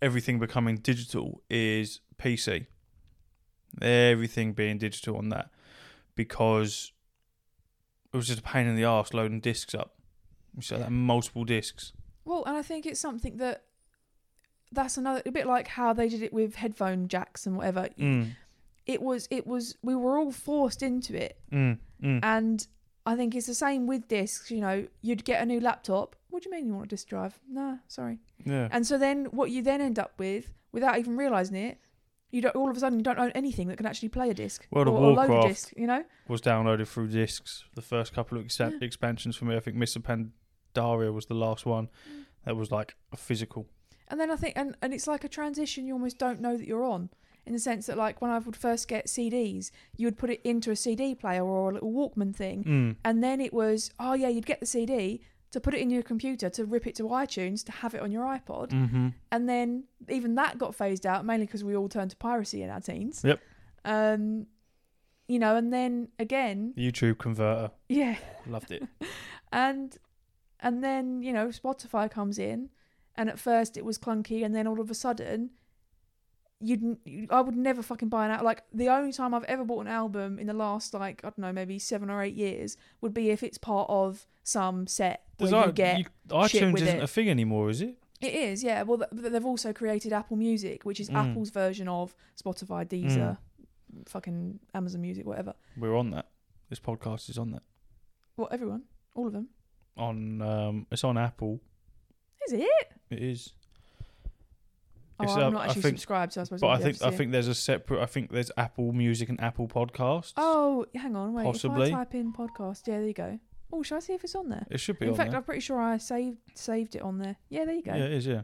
[0.02, 2.68] everything becoming digital is PC.
[3.82, 5.50] Everything being digital on that
[6.16, 6.92] because
[8.14, 9.96] it was just a pain in the arse loading discs up.
[10.60, 11.94] So that multiple discs.
[12.26, 13.64] well and i think it's something that
[14.74, 18.32] that's another a bit like how they did it with headphone jacks and whatever Mm,
[18.86, 22.20] it was it was we were all forced into it mm, mm.
[22.24, 22.66] And
[23.06, 24.52] I think it's the same with discs.
[24.52, 26.16] You know, you'd get a new laptop.
[26.30, 27.40] What do you mean you want a disk drive?
[27.50, 28.20] Nah, sorry.
[28.46, 28.68] Yeah.
[28.72, 31.80] And so then what you then end up with, without even realizing it,
[32.30, 34.36] you don't all of a sudden you don't own anything that can actually play a
[34.36, 35.48] disc World of or, or a Warcraft.
[35.48, 35.74] disc.
[35.76, 37.64] You know, was downloaded through discs.
[37.76, 38.86] The first couple of exa- Yeah.
[38.86, 39.98] expansions for me, I think Mr.
[40.76, 41.88] Pandaria was the last one.
[41.88, 42.26] Mm.
[42.46, 43.66] That was like a physical.
[44.10, 46.68] and then I think and and it's like a transition you almost don't know that
[46.68, 47.10] you're on.
[47.46, 50.42] In the sense that, like, when I would first get CDs, you would put it
[50.44, 52.96] into a CD player or a little Walkman thing, Mm.
[53.04, 56.04] and then it was, oh yeah, you'd get the CD to put it in your
[56.04, 59.08] computer to rip it to iTunes to have it on your iPod, Mm-hmm.
[59.32, 62.70] and then even that got phased out mainly because we all turned to piracy in
[62.70, 63.22] our teens.
[63.26, 63.40] Yep.
[63.86, 64.46] Um,
[65.28, 68.84] you know, and then again, YouTube converter, yeah, loved it.
[69.52, 69.98] and
[70.60, 72.70] and then you know Spotify comes in,
[73.16, 75.50] and at first it was clunky, and then all of a sudden.
[76.64, 78.46] You'd, you- I would never fucking buy an album.
[78.46, 81.40] Like the only time I've ever bought an album in the last like I don't
[81.40, 85.50] know maybe seven or eight years would be if it's part of some set where
[85.50, 87.04] Does you I- get you- iTunes isn't it.
[87.04, 87.98] a thing anymore, is it?
[88.22, 88.84] It is, yeah.
[88.84, 91.32] Well, th- they've also created Apple Music, which is Mm.
[91.32, 93.38] Apple's version of Spotify, Deezer,
[94.06, 95.56] fucking Amazon Music, whatever.
[95.76, 96.28] We're on that.
[96.70, 97.64] This podcast is on that.
[98.38, 98.84] Well, everyone,
[99.16, 99.50] all of them.
[99.98, 101.60] On um, it's on Apple.
[102.48, 102.70] Is it?
[103.10, 103.54] It is.
[105.22, 106.62] Oh, It's, I'm uh, not I actually think- subscribed, so I suppose.
[106.62, 107.18] But I be think able I to see it.
[107.18, 108.02] think there's a separate.
[108.02, 110.34] I think there's Apple Music and Apple Podcasts.
[110.38, 111.44] Oh, hang on, wait.
[111.46, 111.90] Possibly.
[111.90, 113.40] If I type in podcast, yeah, there you go.
[113.74, 114.66] Oh, shall I see if it's on there?
[114.70, 115.38] it should be In on fact, there.
[115.38, 117.38] I'm pretty sure I saved saved it on there.
[117.50, 117.94] Yeah, there you go.
[117.94, 118.28] Yeah, it is.
[118.28, 118.42] Yeah.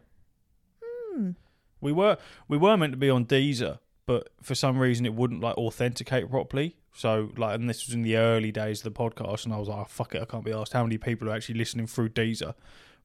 [0.84, 1.32] Hmm.
[1.82, 5.42] We were we were meant to be on Deezer, but for some reason it wouldn't
[5.42, 6.78] like authenticate properly.
[6.94, 9.68] So like, and this was in the early days of the podcast, and I was
[9.68, 12.10] like, oh, "Fuck it, I can't be asked how many people are actually listening through
[12.10, 12.56] Deezer."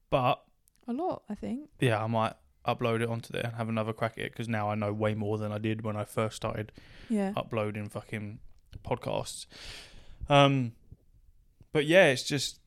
[0.09, 0.41] But
[0.87, 1.69] A lot, I think.
[1.79, 2.33] yeah, I might
[2.65, 5.13] upload it onto there and have another crack at it because now I know way
[5.15, 6.71] more than I did when I first started
[7.09, 7.33] Yeah.
[7.35, 8.39] uploading fucking
[8.85, 9.45] podcasts.
[10.29, 10.71] Um,
[11.73, 12.59] but yeah, it's just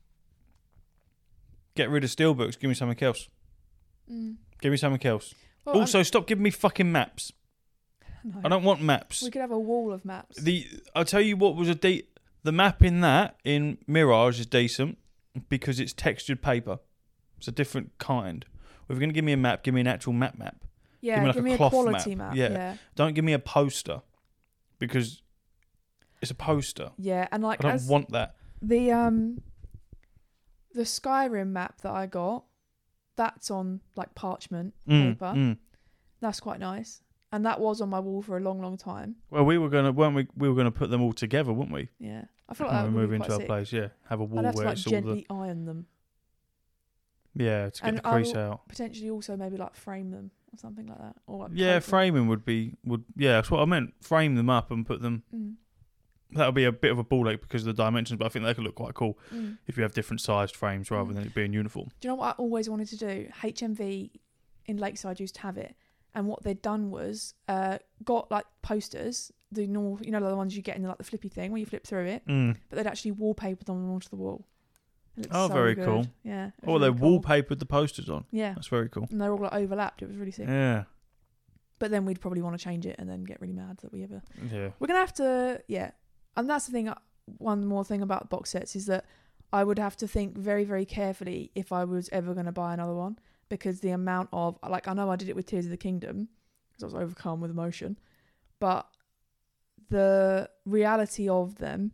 [1.74, 2.58] get rid of steelbooks.
[2.58, 3.28] Give me something else.
[4.10, 4.36] Mm.
[4.60, 5.34] Give me something else.
[5.64, 7.32] Well, I'm- also, stop giving me fucking maps.
[8.24, 8.40] no.
[8.44, 9.22] I don't want maps.
[9.22, 10.36] We could have a wall of maps.
[10.40, 12.08] The I'll tell you what was a de-
[12.42, 14.98] the map in that in Mirage is decent
[15.48, 16.78] because it's textured paper.
[17.38, 18.44] It's a different kind.
[18.88, 20.56] If you're gonna give me a map, give me an actual map map.
[21.00, 22.28] yeah, me like give a me a quality map.
[22.30, 22.36] map.
[22.36, 22.50] Yeah.
[22.50, 22.76] yeah.
[22.94, 24.02] Don't give me a poster
[24.78, 25.22] because
[26.22, 26.90] it's a poster.
[26.98, 28.36] Yeah, and like I don't want that.
[28.62, 29.40] the um
[30.72, 32.44] the Skyrim map that I got,
[33.16, 35.32] that's on like parchment Mm, paper.
[35.36, 35.58] mm.
[36.20, 37.00] That's quite nice.
[37.32, 39.16] And that was on my wall for a long, long time.
[39.30, 40.26] Well, we were gonna weren't we?
[40.36, 41.88] We were gonna put them all together, weren't we?
[41.98, 42.24] Yeah.
[42.48, 43.46] I feel like When that we would move into our sick.
[43.48, 43.88] place, yeah.
[44.08, 45.86] Have a wall I'd have to where like it's all the gently iron them.
[47.36, 48.68] Yeah to get And the crease I'll- out.
[48.68, 51.16] Potentially also maybe like frame them or something like that.
[51.26, 51.82] Or like Yeah, coat them.
[51.90, 53.32] framing would be would yeah.
[53.32, 53.94] That's what I meant.
[54.00, 55.22] Frame them up and put them.
[55.34, 55.54] Mm.
[56.32, 58.28] That would be a bit of a ball ache because of the dimensions, but I
[58.30, 59.58] think they could look quite cool Mm.
[59.66, 61.14] if you have different sized frames rather Mm.
[61.14, 61.88] than it being uniform.
[62.00, 63.28] Do you know what I always wanted to do?
[63.42, 64.10] HMV
[64.66, 65.76] in Lakeside used to have it,
[66.14, 70.56] and what they'd done was uh, got like posters, the normal, you know, the ones
[70.56, 72.56] you get in like the flippy thing where you flip through it, Mm.
[72.68, 74.44] but they'd actually wallpapered them onto the wall.
[75.30, 75.84] Oh, so very good.
[75.86, 76.06] cool.
[76.24, 76.50] Yeah.
[76.66, 77.20] Oh, they really cool.
[77.20, 78.24] wallpapered the posters on.
[78.30, 79.06] Yeah, That's very cool.
[79.10, 80.02] and they're all like overlapped.
[80.02, 80.46] It was really sick.
[80.48, 80.84] Yeah.
[81.78, 84.02] But then we'd probably want to change it and then get really mad that we
[84.02, 84.22] ever.
[84.52, 84.70] Yeah.
[84.78, 85.90] We're gonna have to, yeah.
[86.36, 86.88] And that's the thing.
[86.88, 86.94] uh,
[87.38, 89.04] One more thing about box sets is that
[89.52, 92.94] I would have to think very, very carefully if I was ever gonna buy another
[92.94, 95.76] one because the amount of like I know I did it with Tears of the
[95.76, 96.28] Kingdom
[96.72, 97.98] because I was overcome with emotion,
[98.58, 98.86] but
[99.88, 101.92] the reality of them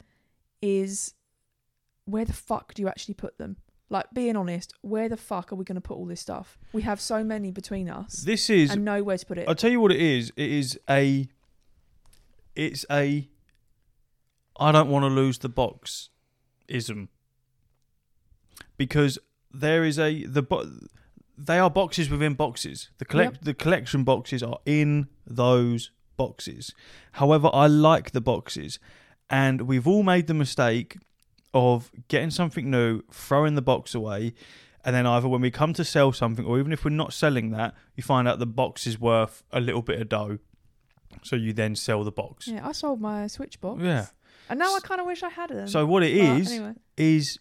[0.61, 1.15] is
[2.05, 3.57] where the fuck do you actually put them?
[3.89, 6.59] Like being honest, where the fuck are we going to put all this stuff?
[6.73, 9.49] We have so many between us This is and nowhere to put it.
[9.49, 10.33] I'll tell you what it is.
[10.37, 11.29] It is a.
[12.57, 13.29] It's a.
[14.59, 16.09] I don't want to lose the box,
[16.69, 17.11] ism.
[18.79, 19.19] Because
[19.51, 20.71] there is a the bo-
[21.37, 22.91] they are boxes within boxes.
[22.99, 26.75] The collect the collection boxes are in those boxes.
[27.13, 28.79] However, I like the boxes,
[29.29, 30.97] and we've all made the mistake
[31.55, 34.35] of getting something new, throwing the box away,
[34.85, 37.51] and then either when we come to sell something, or even if we're not selling
[37.51, 40.39] that, you find out the box is worth a little bit of dough.
[41.23, 42.49] So you then sell the box.
[42.49, 43.83] yeah, I sold my Switch box.
[43.83, 44.07] Yeah.
[44.49, 45.69] And now I kind of wish I had them.
[45.69, 46.73] So what it But is anyway.
[46.97, 47.39] is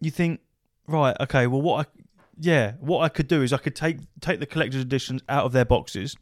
[0.00, 0.40] you think
[0.88, 2.02] right, okay, well what I
[2.38, 5.52] yeah, what I could do is I could take take the collector's editions out of
[5.52, 6.16] their boxes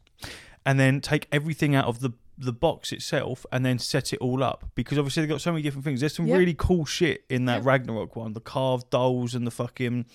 [0.65, 4.43] and then take everything out of the the box itself and then set it all
[4.43, 5.99] up because obviously they've got so many different things.
[6.01, 7.63] There's some really cool shit in that.
[7.63, 10.05] Ragnarok one, the carved dolls and the fucking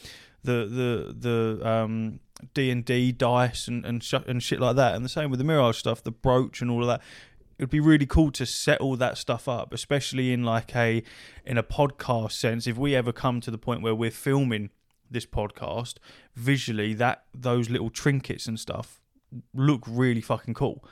[0.42, 1.14] the the
[1.58, 2.20] the um
[2.54, 4.94] D and D dice and and, sh- and shit like that.
[4.94, 7.00] And the same with the Mirage stuff, the brooch and all of that.
[7.58, 11.02] It would be really cool to set all that stuff up, especially in like a
[11.44, 12.66] in a podcast sense.
[12.66, 14.70] If we ever come to the point where we're filming
[15.10, 15.96] this podcast,
[16.34, 19.00] visually that those little trinkets and stuff
[19.54, 20.84] look really fucking cool.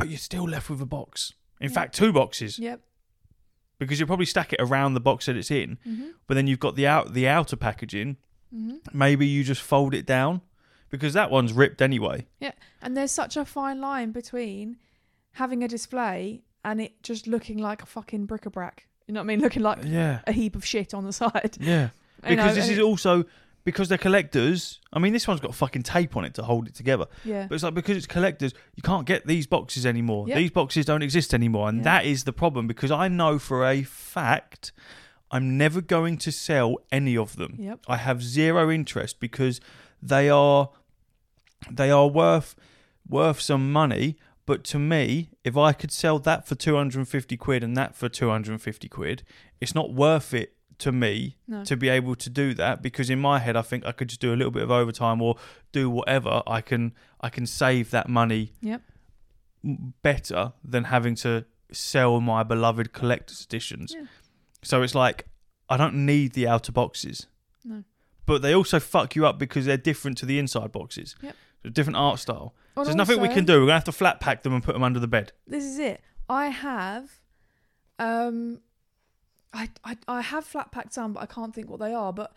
[0.00, 1.34] But you're still left with a box.
[1.60, 1.74] In Yeah.
[1.74, 2.80] fact, two boxes Yep.
[3.78, 5.78] because you'll probably stack it around the box that it's in.
[5.86, 6.12] Mhm.
[6.26, 8.16] But then you've got the out the outer packaging.
[8.54, 8.80] Mhm.
[8.92, 10.40] Maybe you just fold it down
[10.90, 12.26] because that one's ripped anyway.
[12.40, 14.78] Yeah, and there's such a fine line between
[15.32, 18.86] having a display and it just looking like a fucking bric-a-brac.
[19.06, 19.40] You know what I mean?
[19.46, 21.56] Looking like Yeah, a heap of shit on the side.
[21.60, 21.90] yeah.
[22.28, 23.24] You know, Because this is also
[23.70, 24.80] because they're collectors.
[24.92, 27.06] I mean, this one's got fucking tape on it to hold it together.
[27.24, 27.46] yeah.
[27.48, 30.26] But it's like because it's collectors, you can't get these boxes anymore.
[30.28, 30.36] Yep.
[30.36, 31.84] These boxes don't exist anymore, and Yeah.
[31.84, 32.66] that is the problem.
[32.66, 34.72] Because I know for a fact,
[35.30, 37.56] I'm never going to sell any of them.
[37.58, 37.80] Yep.
[37.88, 39.60] I have zero interest because
[40.02, 40.70] they are
[41.70, 42.54] they are worth
[43.08, 44.16] worth some money.
[44.46, 48.88] But to me, if I could sell that for 250 quid and that for 250
[48.88, 49.22] quid,
[49.60, 51.64] it's not worth it to me No.
[51.64, 54.20] to be able to do that because in my head I think I could just
[54.20, 55.36] do a little bit of overtime or
[55.72, 58.82] do whatever I can I can save that money Yep.
[60.02, 63.94] better than having to sell my beloved collector's editions.
[63.96, 64.06] Yeah.
[64.62, 65.26] So it's like
[65.68, 67.26] I don't need the outer boxes.
[67.64, 67.84] No.
[68.26, 71.14] But they also fuck you up because they're different to the inside boxes.
[71.22, 71.36] Yep.
[71.64, 72.54] A different art style.
[72.74, 73.54] So there's nothing we can do.
[73.60, 75.32] We're gonna have to flat pack them and put them under the bed.
[75.46, 76.00] this is it.
[76.28, 77.10] I have,
[77.98, 78.60] um,
[79.52, 82.12] I, I I have flat packed some, but I can't think what they are.
[82.12, 82.32] But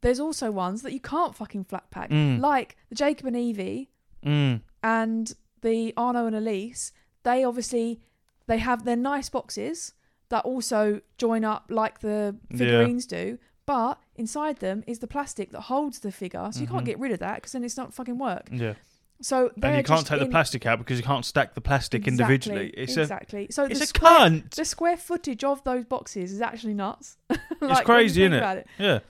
[0.00, 2.40] there's also ones that you can't fucking flat pack, Mm.
[2.40, 3.90] like the Jacob and Evie
[4.24, 4.60] Mm.
[4.82, 6.92] and the Arno and Elise.
[7.22, 8.00] They obviously
[8.46, 9.94] they have their nice boxes
[10.28, 12.56] that also join up like the Yeah.
[12.58, 13.38] figurines do.
[13.66, 16.86] But inside them is the plastic that holds the figure, so you can't Mhm.
[16.86, 18.48] get rid of that because then it's not fucking work.
[18.52, 18.74] Yeah.
[19.20, 22.12] So And you can't take the plastic out because you can't stack the plastic Exactly,
[22.12, 22.70] individually.
[22.76, 23.48] It's exactly.
[23.50, 24.54] so a it's the a square, cunt.
[24.54, 27.16] the square footage of those boxes is actually nuts.
[27.60, 28.38] Like, you crazy, innit?
[28.38, 28.66] about it.
[28.78, 29.00] Yeah.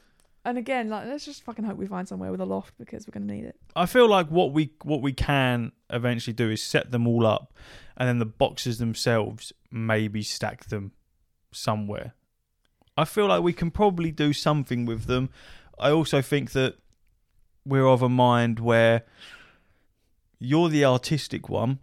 [0.46, 3.12] And again, like let's just fucking hope we find somewhere with a loft because we're
[3.12, 3.56] gonna need it.
[3.76, 7.52] I feel like what we what we can eventually do is set them all up,
[7.98, 10.92] and then the boxes themselves maybe stack them
[11.52, 12.14] somewhere.
[12.96, 15.28] I feel like we can probably do something with them.
[15.78, 16.76] I also think that
[17.66, 19.02] we're of a mind where
[20.38, 21.78] you're the artistic one,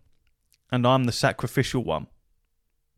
[0.71, 2.07] and I'm the sacrificial one.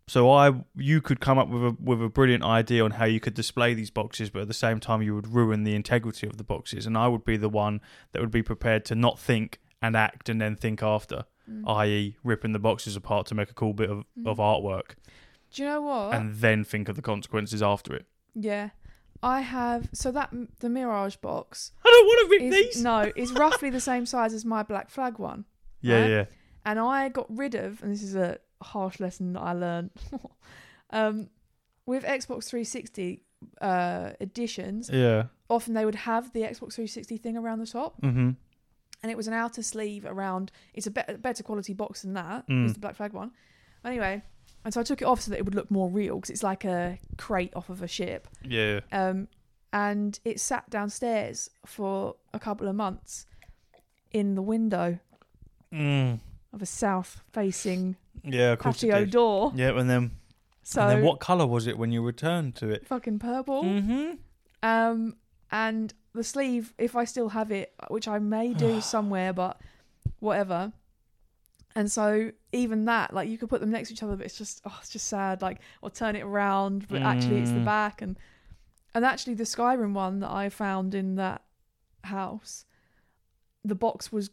[0.10, 3.20] So I, you could come up with a with a brilliant idea on how you
[3.20, 6.38] could display these boxes, but at the same time you would ruin the integrity of
[6.38, 7.82] the boxes, and I would be the one
[8.13, 11.63] that would be prepared to not think and act and then think after, Mm.
[11.78, 14.28] i.e., ripping the boxes apart to make a cool bit of, Mm.
[14.28, 14.96] of artwork,
[15.52, 16.13] Do you know what?
[16.13, 18.06] and then think of the consequences after it.
[18.34, 18.70] yeah,
[19.24, 19.89] I have.
[19.93, 22.84] So that the Mirage box don't want to rip is these.
[22.84, 25.46] no is roughly the same size as my Black Flag one,
[25.82, 26.10] yeah, right?
[26.10, 26.26] yeah,
[26.66, 27.82] and I got rid of.
[27.82, 29.92] And this is a harsh lesson that I learned.
[30.92, 31.30] um,
[31.86, 33.24] with Xbox 360
[33.62, 35.26] uh, editions, yeah.
[35.50, 38.02] often they would have the Xbox 360 thing around the top.
[38.02, 38.32] Mm-hmm.
[39.04, 40.52] and it was an outer sleeve around.
[40.74, 42.48] It's a be- better quality box than that.
[42.48, 42.66] Mm.
[42.66, 43.32] It's the Black Flag one.
[43.86, 44.22] Anyway,
[44.66, 46.44] and so I took it off so that it would look more real because it's
[46.44, 48.28] like a crate off of a ship.
[48.44, 48.82] Yeah.
[48.92, 49.30] Um,
[49.74, 53.26] and it sat downstairs for a couple of months
[54.12, 55.00] in the window
[55.72, 56.20] Mm.
[56.54, 59.52] of a south-facing Yeah, of course patio door.
[59.56, 60.12] Yeah, and then
[60.64, 62.86] So and then what colour was it when you returned to it?
[62.88, 63.64] fucking purple.
[63.64, 64.14] Mm-hmm.
[64.64, 65.16] Um,
[65.52, 69.60] and the sleeve, if I still have it, which I may do somewhere, but
[70.20, 70.72] whatever.
[71.76, 74.38] And so even that, like you could put them next to each other, but it's
[74.38, 75.42] just, oh, it's just sad.
[75.42, 77.66] Like, or turn it around, but actually it's the Mm.
[77.66, 78.18] back, and
[78.98, 81.44] and actually the Skyrim one that I found in that
[82.04, 82.66] house,
[83.64, 84.30] the box was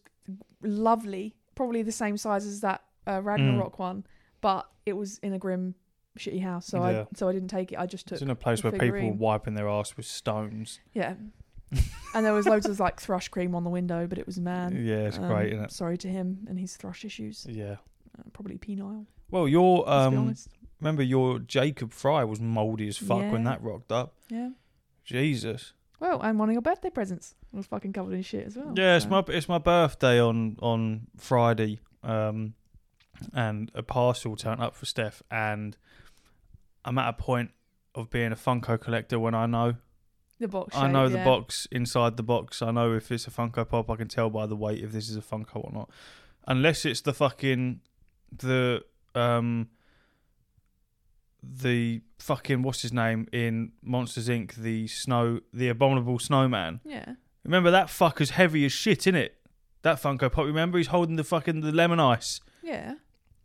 [0.63, 4.07] lovely, probably the same size as that uh, Ragnarok one,
[4.41, 5.75] but it was in a grim,
[6.19, 7.01] shitty house, so Yeah.
[7.03, 7.79] I so I didn't take it.
[7.79, 10.81] I just took It's in a place where people were wiping their ass with stones.
[10.93, 11.15] yeah.
[12.15, 14.41] and there was loads of like thrush cream on the window, but it was a
[14.41, 14.85] man.
[14.85, 15.73] Yeah, it's Um, great, isn't it?
[15.73, 17.47] Sorry to him and his thrush issues.
[17.49, 17.77] Yeah.
[18.19, 19.07] Uh, probably penile.
[19.31, 20.35] Well, your um.
[20.85, 24.15] Remember your Jacob Fry was mouldy as fuck when that rocked up.
[24.29, 24.51] Yeah.
[25.03, 25.73] Jesus.
[25.99, 28.75] Well, and one of your birthday presents was fucking covered in shit as well.
[28.77, 32.55] Yeah, it's my it's my birthday on on Friday, um,
[33.33, 35.77] and a parcel turned up for Steph, and
[36.85, 37.53] I'm at a point
[37.95, 39.77] of being a Funko collector when I know
[40.39, 40.77] the box.
[40.77, 41.25] I know shape, the yeah.
[41.25, 42.61] box inside the box.
[42.61, 43.91] I know if it's a Funko Pop.
[43.91, 45.91] I can tell by the weight if this is a Funko or not.
[46.47, 47.81] Unless it's the fucking
[48.37, 49.69] the um
[51.47, 54.55] the fucking what's his name in Monsters Inc.
[54.55, 56.81] The snow the abominable snowman.
[56.85, 57.15] Yeah.
[57.45, 59.37] Remember that fucker's heavy as shit, in it.
[59.83, 60.47] That Funko Pop.
[60.47, 62.95] Remember he's holding the fucking the lemon ice, Yeah.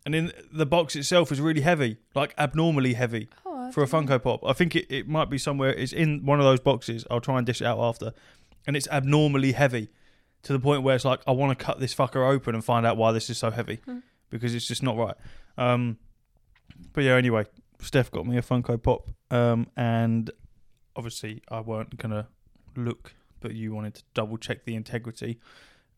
[0.06, 4.06] and in the box itself is really heavy, like abnormally heavy Oh, for a don't
[4.06, 4.16] know.
[4.18, 4.40] Funko Pop.
[4.46, 5.74] I think it, it might be somewhere.
[5.74, 7.04] It's in one of those boxes.
[7.10, 8.14] I'll try and dish it out after,
[8.66, 9.90] and it's abnormally heavy
[10.44, 12.86] to the point where it's like I want to cut this fucker open and find
[12.86, 13.98] out why this is so heavy Hmm.
[14.30, 15.16] because it's just not right.
[15.58, 15.98] Um,
[16.94, 17.44] but yeah, anyway,
[17.80, 20.30] Steph got me a Funko Pop, um, and
[20.96, 22.28] obviously I weren't gonna
[22.76, 25.38] look, but you wanted to double check the integrity.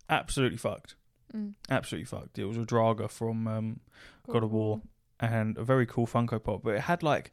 [0.08, 0.94] Absolutely fucked.
[1.34, 1.54] Mm.
[1.70, 2.38] Absolutely fucked.
[2.38, 3.80] It was a Draugr from um,
[4.30, 4.82] God of War
[5.20, 7.32] and a very cool Funko Pop, but it had like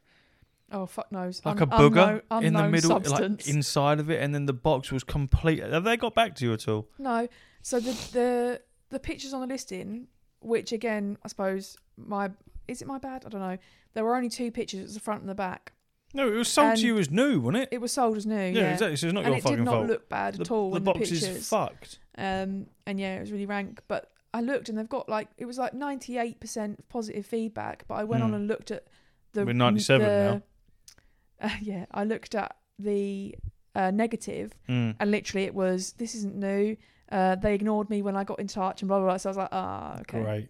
[0.72, 1.42] Oh fuck knows.
[1.44, 3.46] like Un- a booger unknown- in the middle, substance.
[3.46, 5.58] like inside of it, and then the box was complete.
[5.62, 6.88] Have they got back to you at all?
[6.98, 7.28] No.
[7.62, 8.60] So the the
[8.90, 10.06] the pictures on the listing,
[10.40, 12.30] which again, I suppose my
[12.70, 13.24] is it my bad?
[13.26, 13.58] I don't know.
[13.94, 14.80] There were only two pictures.
[14.80, 15.72] It was the front and the back.
[16.12, 17.68] No, it was sold And to you as new, wasn't it?
[17.72, 18.34] It was sold as new.
[18.34, 18.72] yeah, Yeah.
[18.72, 18.96] exactly.
[18.96, 19.86] So it's not and your it fucking did not fault.
[19.88, 21.48] look bad the, at all the in box the is pictures.
[21.48, 21.98] fucked.
[22.18, 23.80] Um, and yeah, it was really rank.
[23.86, 27.84] But I looked, and they've got like it was like ninety eight percent positive feedback.
[27.86, 28.34] But I went on Hmm.
[28.36, 28.86] and looked at
[29.32, 30.42] the We're 97 the-
[31.40, 33.34] Uh, yeah, I looked at the
[33.74, 34.96] uh, negative, Mm.
[34.98, 36.76] and literally it was this isn't new.
[37.10, 39.16] Uh, they ignored me when I got in touch and blah blah blah.
[39.16, 40.22] So I was like, ah, okay.
[40.22, 40.48] Great.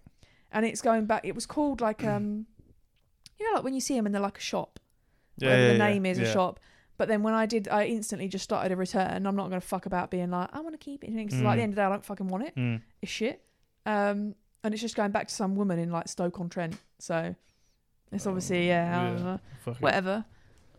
[0.53, 1.25] And it's going back.
[1.25, 2.47] It was called like um,
[3.39, 4.79] you know, like when you see them and they're like a shop.
[5.37, 6.27] Yeah, whatever yeah, the yeah, name is yeah.
[6.27, 6.61] a shop.
[6.99, 9.27] But then when I did, I instantly just started a return.
[9.27, 11.15] I'm not going to fuck about being like, I want to keep it.
[11.15, 11.63] Because like, at the Mm.
[11.65, 12.55] end of the day, I don't fucking want it.
[12.57, 12.83] Mm.
[13.01, 13.43] It's shit.
[13.87, 16.77] Um, and it's just going back to some woman in like Stoke on Trent.
[16.99, 17.35] So
[18.13, 19.23] it's obviously, yeah, I yeah.
[19.23, 19.41] know.
[19.67, 19.81] It.
[19.81, 20.27] whatever.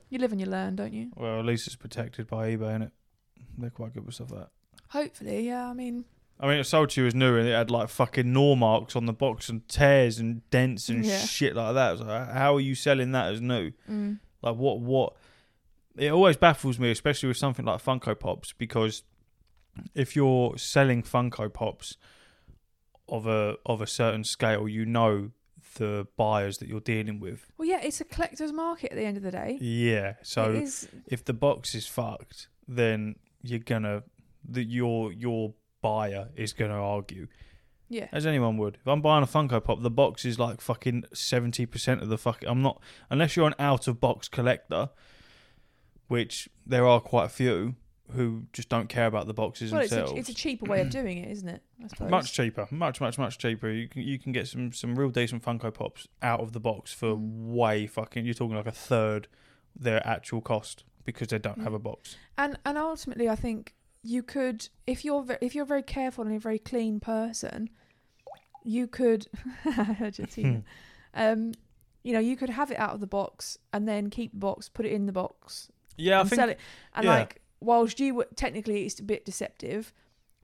[0.10, 1.10] You live and you learn, don't you?
[1.15, 2.91] Well, at least it's protected by eBay, innit?
[3.57, 4.49] They're quite good with stuff like that.
[4.89, 5.67] Hopefully, yeah.
[5.67, 6.05] I mean,
[6.41, 8.95] I mean, it sold to you as new, and it had like fucking gnaw marks
[8.95, 11.19] on the box and tears and dents and Yeah.
[11.19, 11.99] shit like that.
[11.99, 13.71] So how are you selling that as new?
[13.89, 14.80] mm, Like what?
[14.82, 15.13] What?
[15.97, 19.04] It always baffles me, especially with something like Funko Pops, because
[19.93, 21.95] if you're selling Funko Pops
[23.08, 25.32] of a of a certain scale, you know
[25.75, 27.45] the buyers that you're dealing with.
[27.58, 29.58] well, yeah, it's a collector's market at the end of the day.
[29.62, 30.15] Yeah.
[30.23, 34.04] So it is, if the box is fucked, then you're gonna
[34.49, 37.28] that your your buyer is gonna argue
[37.89, 38.08] yeah.
[38.12, 38.76] as anyone would.
[38.82, 42.17] If I'm buying a Funko Pop, the box is like fucking seventy percent of the
[42.17, 42.48] fucking.
[42.48, 44.89] I'm not unless you're an out of box collector,
[46.08, 47.76] which there are quite a few
[48.13, 50.89] who just don't care about the boxes Well, it's a, it's a cheaper way of
[50.89, 51.62] doing it, isn't it?
[52.10, 53.70] Much cheaper, much much much cheaper.
[53.70, 56.91] You can you can get some some real decent Funko Pops out of the box
[56.94, 57.54] for Mm.
[57.54, 58.26] way fucking.
[58.26, 59.28] You're talking like a third
[59.76, 61.63] their actual cost because they don't Mm.
[61.63, 62.17] have a box.
[62.38, 66.35] and and ultimately i think you could if you're ve- if you're very careful and
[66.35, 67.69] a very clean person
[68.63, 69.27] you could
[69.65, 70.63] I heard your team.
[71.13, 71.51] um
[72.03, 74.69] you know you could have it out of the box and then keep the box
[74.69, 76.59] put it in the box Yeah, I and think sell it
[76.95, 77.11] and yeah.
[77.11, 79.93] like whilst you would technically it's a bit deceptive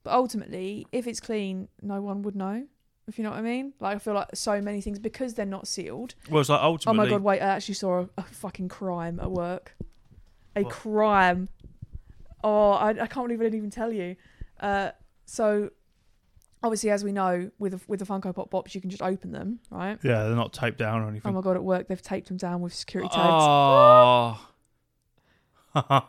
[0.03, 2.65] but ultimately if it's clean no one would know
[3.07, 5.45] if you know what i mean like i feel like so many things because they're
[5.45, 6.99] not sealed well, it's like ultimately.
[6.99, 9.75] oh my god wait i actually saw a, a fucking crime at work
[10.55, 10.71] a What?
[10.73, 11.49] crime
[12.43, 14.15] oh I, I can't believe i didn't even tell you
[14.59, 14.91] uh
[15.25, 15.69] so
[16.63, 19.31] obviously as we know with the, with the funko pop pops you can just open
[19.31, 21.21] them right Yeah, they're not taped down or anything.
[21.25, 21.33] oh anything.
[21.35, 23.23] my god at work they've taped them down with security tags
[25.79, 25.99] Oh.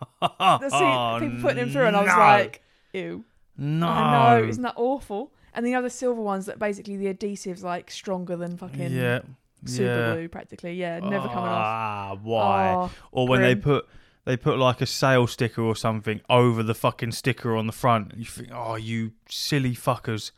[0.41, 2.19] I see people putting them through and i was no.
[2.19, 2.63] like
[2.93, 3.25] ew
[3.61, 3.89] no.
[3.89, 5.33] I know, isn't that awful?
[5.53, 9.23] And the other silver ones that basically the adhesive's like stronger than fucking yeah,
[9.65, 10.13] super yeah.
[10.15, 10.75] glue practically.
[10.75, 11.65] Yeah, never coming off.
[11.67, 12.73] Ah, why?
[12.73, 13.63] Oh, or when they grim.
[13.63, 13.89] put
[14.25, 18.13] they put like a sale sticker or something over the fucking sticker on the front.
[18.13, 20.33] And You think, oh, you silly fuckers.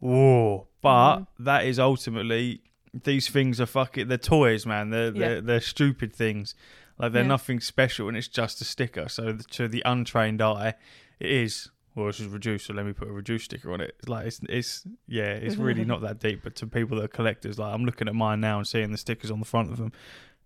[0.00, 0.66] Whoa.
[0.80, 1.26] But Mhm.
[1.40, 2.60] that is ultimately
[3.02, 4.90] these things are fucking they're toys, man.
[4.90, 6.54] They're they're, they're stupid things.
[6.98, 7.28] Like they're Yeah.
[7.28, 9.08] nothing special, and it's just a sticker.
[9.08, 10.74] So to the untrained eye,
[11.18, 11.70] it is.
[11.96, 13.94] Well, this is reduced, so let me put a reduced sticker on it.
[14.00, 16.42] It's like it's, it's yeah, it's really not that deep.
[16.44, 18.98] But to people that are collectors, like I'm looking at mine now and seeing the
[18.98, 19.92] stickers on the front of them,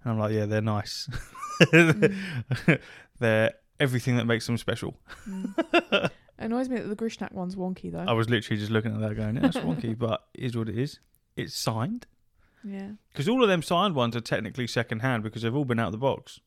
[0.05, 1.09] and I'm like, yeah, they're nice.
[1.61, 2.79] Mm.
[3.19, 4.97] they're everything that makes them special.
[5.29, 6.11] Mm.
[6.41, 8.05] It annoys me that the Grishnakh one's wonky though.
[8.07, 10.69] I was literally just looking at that, going, yeah, that's wonky, but it is what
[10.69, 11.01] it is.
[11.37, 12.07] It's signed
[12.63, 12.93] Yeah.
[13.13, 15.87] because all of them signed ones are technically second hand because they've all been out
[15.87, 16.39] of the box.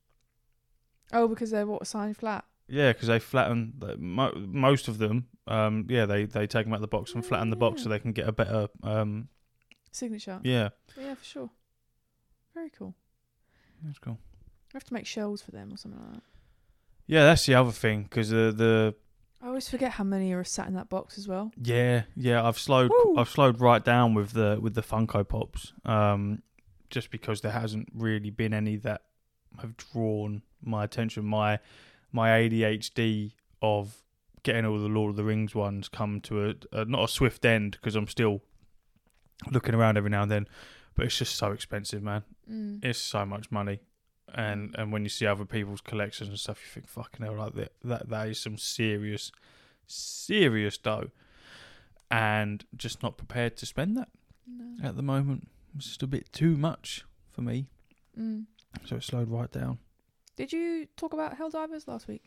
[1.12, 2.45] Oh, because they're what signed flat.
[2.70, 5.28] Yeah, because they flatten the- mo- most of them.
[5.45, 7.89] Um, yeah, they they take them out of the box and flatten the box so
[7.89, 8.70] they can get a better.
[8.84, 9.28] Um,
[9.91, 10.39] Signature.
[10.43, 11.49] yeah, Yeah, for sure.
[12.54, 12.95] Very cool.
[13.84, 14.18] That's cool.
[14.74, 16.24] We have to make shells for them or something like that.
[17.08, 18.96] Yeah, that's the other thing because the the
[19.42, 21.52] I always forget how many are sat in that box as well.
[21.62, 23.16] yeah yeah I've slowed Woo.
[23.18, 25.74] I've slowed right down with the with the Funko Pops.
[25.84, 26.44] Um,
[26.90, 29.02] just because there hasn't really been any that
[29.62, 31.26] have drawn my attention.
[31.26, 31.60] My
[32.12, 34.04] my ADHD of
[34.44, 37.46] getting all the Lord of the Rings ones come to a, a not a swift
[37.46, 38.42] end because I'm still
[39.52, 40.48] looking around every now and then,
[40.96, 42.24] but it's just so expensive, man.
[42.50, 42.84] Mm.
[42.84, 43.80] It's so much money.
[44.34, 47.54] And and when you see other people's collections and stuff, you think, fucking hell, like
[47.56, 49.32] that that, that is some serious,
[49.88, 51.10] serious dough.
[52.10, 54.10] And just not prepared to spend that
[54.48, 54.88] No.
[54.88, 55.48] at the moment.
[55.76, 57.68] It's just a bit too much for me.
[58.20, 58.46] Mm.
[58.86, 59.80] So it slowed right down.
[60.36, 62.24] Did you talk about Helldivers last week?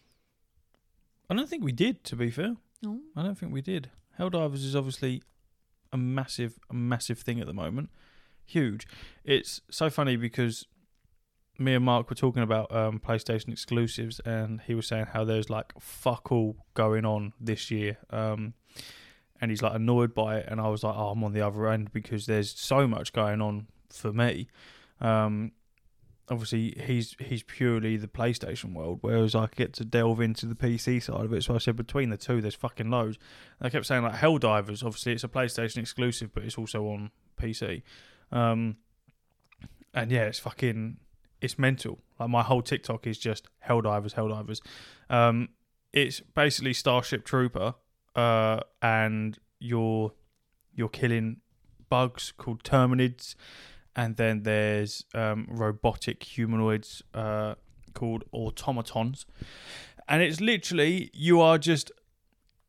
[1.28, 2.56] I don't think we did, to be fair.
[2.82, 3.00] No.
[3.16, 3.90] I don't think we did.
[4.18, 5.22] Helldivers is obviously
[5.92, 7.90] a massive, a massive thing at the moment.
[8.46, 8.86] Huge.
[9.24, 10.66] It's so funny because
[11.58, 15.50] me and Mark were talking about um, PlayStation exclusives, and he was saying how there's
[15.50, 17.98] like fuck all going on this year.
[18.10, 18.54] Um,
[19.40, 21.68] and he's like annoyed by it, and I was like, oh, I'm on the other
[21.68, 24.48] end because there's so much going on for me.
[25.00, 25.52] Um,
[26.28, 31.02] obviously, he's he's purely the PlayStation world, whereas I get to delve into the PC
[31.02, 31.44] side of it.
[31.44, 33.18] So I said between the two, there's fucking loads.
[33.60, 34.84] And I kept saying like Helldivers.
[34.84, 37.82] Obviously, it's a PlayStation exclusive, but it's also on PC.
[38.32, 38.76] Um,
[39.92, 40.98] and yeah, it's fucking
[41.40, 41.98] it's mental.
[42.18, 44.60] Like my whole TikTok is just Helldivers, Helldivers.
[45.10, 45.50] Um,
[45.92, 47.74] it's basically Starship Trooper,
[48.16, 50.12] uh, and you're
[50.74, 51.40] you're killing
[51.88, 53.34] bugs called Terminids,
[53.94, 57.54] and then there's um, robotic humanoids uh,
[57.94, 59.26] called automatons,
[60.08, 61.92] and it's literally you are just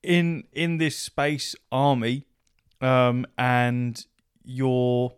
[0.03, 2.25] in in this space army,
[2.81, 4.05] um, and
[4.43, 5.13] you're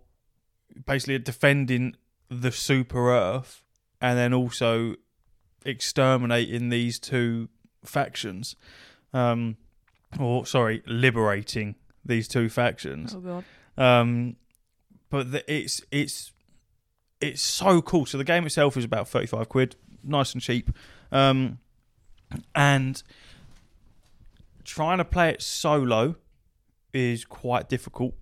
[0.85, 1.95] basically defending
[2.29, 3.63] the super Earth,
[4.01, 4.95] and then also
[5.65, 7.49] exterminating these two
[7.83, 8.55] factions,
[9.13, 9.57] um,
[10.19, 11.75] or sorry, liberating
[12.05, 13.15] these two factions.
[13.15, 13.43] Oh god.
[13.77, 14.35] Um,
[15.09, 16.31] but the, it's it's
[17.21, 18.05] it's so cool.
[18.05, 20.71] So the game itself is about thirty five quid, nice and cheap,
[21.11, 21.59] um,
[22.55, 23.01] and
[24.63, 26.15] trying to play it solo
[26.93, 28.13] is quite difficult.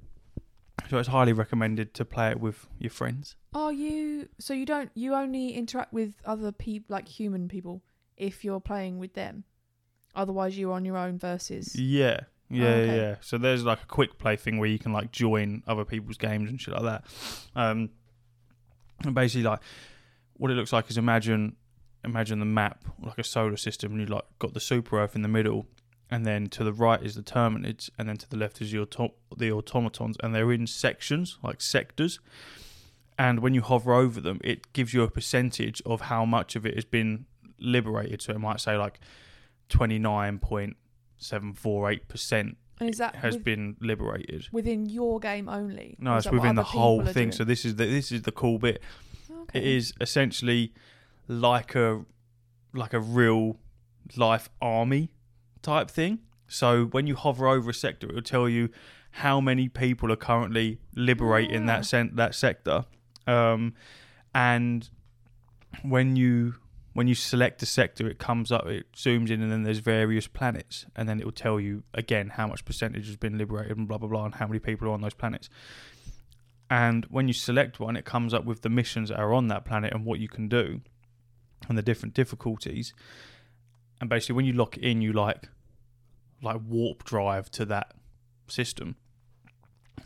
[0.89, 3.35] So it's highly recommended to play it with your friends.
[3.53, 7.81] Are you so you don't you only interact with other people like human people
[8.17, 9.43] if you're playing with them?
[10.15, 12.21] Otherwise you're on your own versus Yeah.
[12.49, 12.95] Yeah, Oh, okay.
[12.97, 13.15] yeah.
[13.21, 16.49] So there's like a quick play thing where you can like join other people's games
[16.49, 17.05] and shit like that.
[17.55, 17.89] Um,
[19.03, 19.59] and basically, like
[20.33, 21.55] what it looks like is imagine
[22.03, 25.23] imagine the map like a solar system, and you like got the super Earth in
[25.23, 25.65] the middle,
[26.11, 28.79] and then to the right is the Terminids, and then to the left is the
[28.79, 32.19] auto- the automatons, and they're in sections like sectors.
[33.17, 36.65] And when you hover over them, it gives you a percentage of how much of
[36.65, 37.25] it has been
[37.59, 38.21] liberated.
[38.21, 38.99] So it might say like
[39.69, 40.75] twenty nine point
[41.17, 44.47] seven four eight percent and is that has with- been liberated.
[44.51, 45.95] within your game only?
[45.97, 47.31] No, it's within the whole thing.
[47.31, 48.81] So this is the this is the cool bit.
[49.31, 49.59] Okay.
[49.59, 50.73] It is essentially
[51.27, 52.03] like a
[52.73, 53.57] like a real
[54.17, 55.09] life army
[55.65, 56.19] type thing.
[56.47, 58.69] So when you hover over a sector, it will tell you
[59.23, 61.67] how many people are currently liberating Ah.
[61.71, 62.85] that cent- that sector.
[63.27, 63.73] Um,
[64.33, 64.89] and
[65.81, 66.55] when you
[66.93, 70.27] when you select a sector, it comes up, it zooms in, and then there's various
[70.27, 73.85] planets, and then it will tell you again how much percentage has been liberated and
[73.87, 75.49] blah blah blah, and how many people are on those planets.
[76.69, 79.65] And when you select one, it comes up with the missions that are on that
[79.65, 80.81] planet and what you can do,
[81.67, 82.93] and the different difficulties.
[83.99, 85.49] And basically, when you lock in, you like
[86.45, 87.93] like warp drive to that
[88.47, 88.95] system,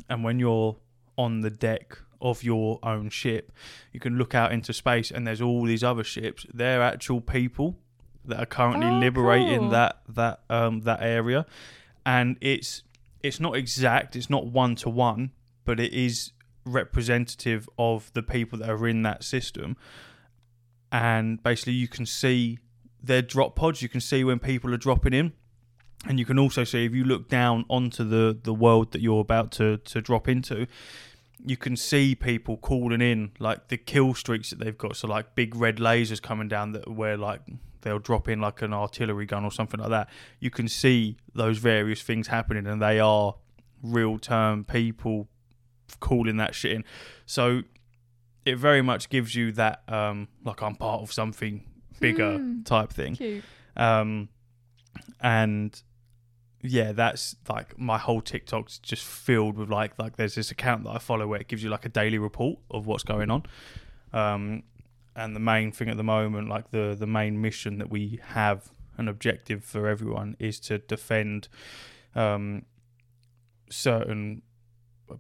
[0.10, 0.78] and when you're
[1.18, 3.52] on the deck of your own ship,
[3.94, 6.46] you can look out into space, and there's all these other ships.
[6.54, 7.78] They're actual people
[8.26, 9.70] that are currently Oh, liberating cool.
[9.70, 11.46] that that um that area,
[12.06, 12.84] and it's
[13.22, 15.32] it's not exact, it's not one to one,
[15.66, 16.32] but it is
[16.66, 19.76] representative of the people that are in that system.
[20.92, 22.60] And basically, you can see
[23.04, 23.82] their drop pods.
[23.82, 25.34] You can see when people are dropping in,
[26.08, 29.22] and you can also see if you look down onto the the world that you're
[29.22, 30.66] about to to drop into.
[31.46, 34.98] You can see people calling in like the kill streaks that they've got.
[34.98, 37.42] So like big red lasers coming down that where like
[37.82, 40.10] they'll drop in like an artillery gun or something like that.
[40.42, 43.36] You can see those various things happening, and they are
[43.82, 45.30] real term people
[46.02, 46.84] calling that shit in.
[47.26, 47.62] So
[48.46, 51.64] it very much gives you that um like I'm part of something
[52.02, 52.64] bigger Hmm.
[52.64, 53.16] type thing.
[53.16, 53.44] Cute.
[53.78, 54.28] Um
[55.22, 55.82] and
[56.62, 60.92] yeah, that's like my whole TikTok's just filled with like like there's this account that
[60.92, 63.44] I follow where it gives you like a daily report of what's going on.
[64.14, 64.64] Um
[65.16, 68.70] and the main thing at the moment, like the the main mission that we have
[68.98, 71.48] an objective for everyone is to defend
[72.16, 72.66] um
[73.70, 74.42] certain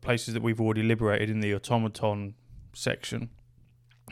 [0.01, 2.35] places that we've already liberated in the automaton
[2.73, 3.29] section.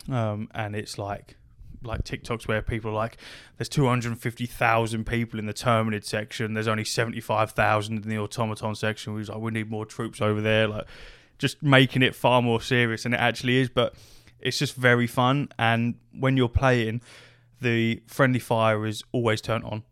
[0.09, 1.36] Um and it's like
[1.84, 3.17] like TikToks where people are like
[3.57, 6.53] there's 250,000 people in the Terminid section.
[6.53, 9.13] There's only 75,000 in the automaton section.
[9.13, 10.67] We was like, we need more troops over there.
[10.67, 10.86] Like,
[11.38, 13.69] just making it far more serious than it actually is.
[13.69, 13.95] But
[14.39, 15.49] it's just very fun.
[15.57, 17.01] And when you're playing,
[17.61, 19.84] the friendly fire is always turned on.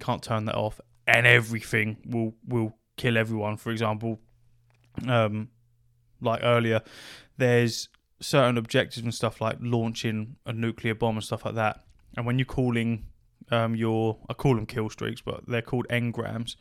[0.00, 0.80] Can't turn that off.
[1.06, 3.56] And everything will will kill everyone.
[3.58, 4.20] For example,
[5.06, 5.48] um,
[6.20, 6.80] like earlier,
[7.36, 7.88] there's
[8.20, 11.80] certain objectives and stuff like launching a nuclear bomb and stuff like that.
[12.16, 13.06] And when you're calling
[13.50, 16.56] um, your, I call them kill streaks, but they're called engrams.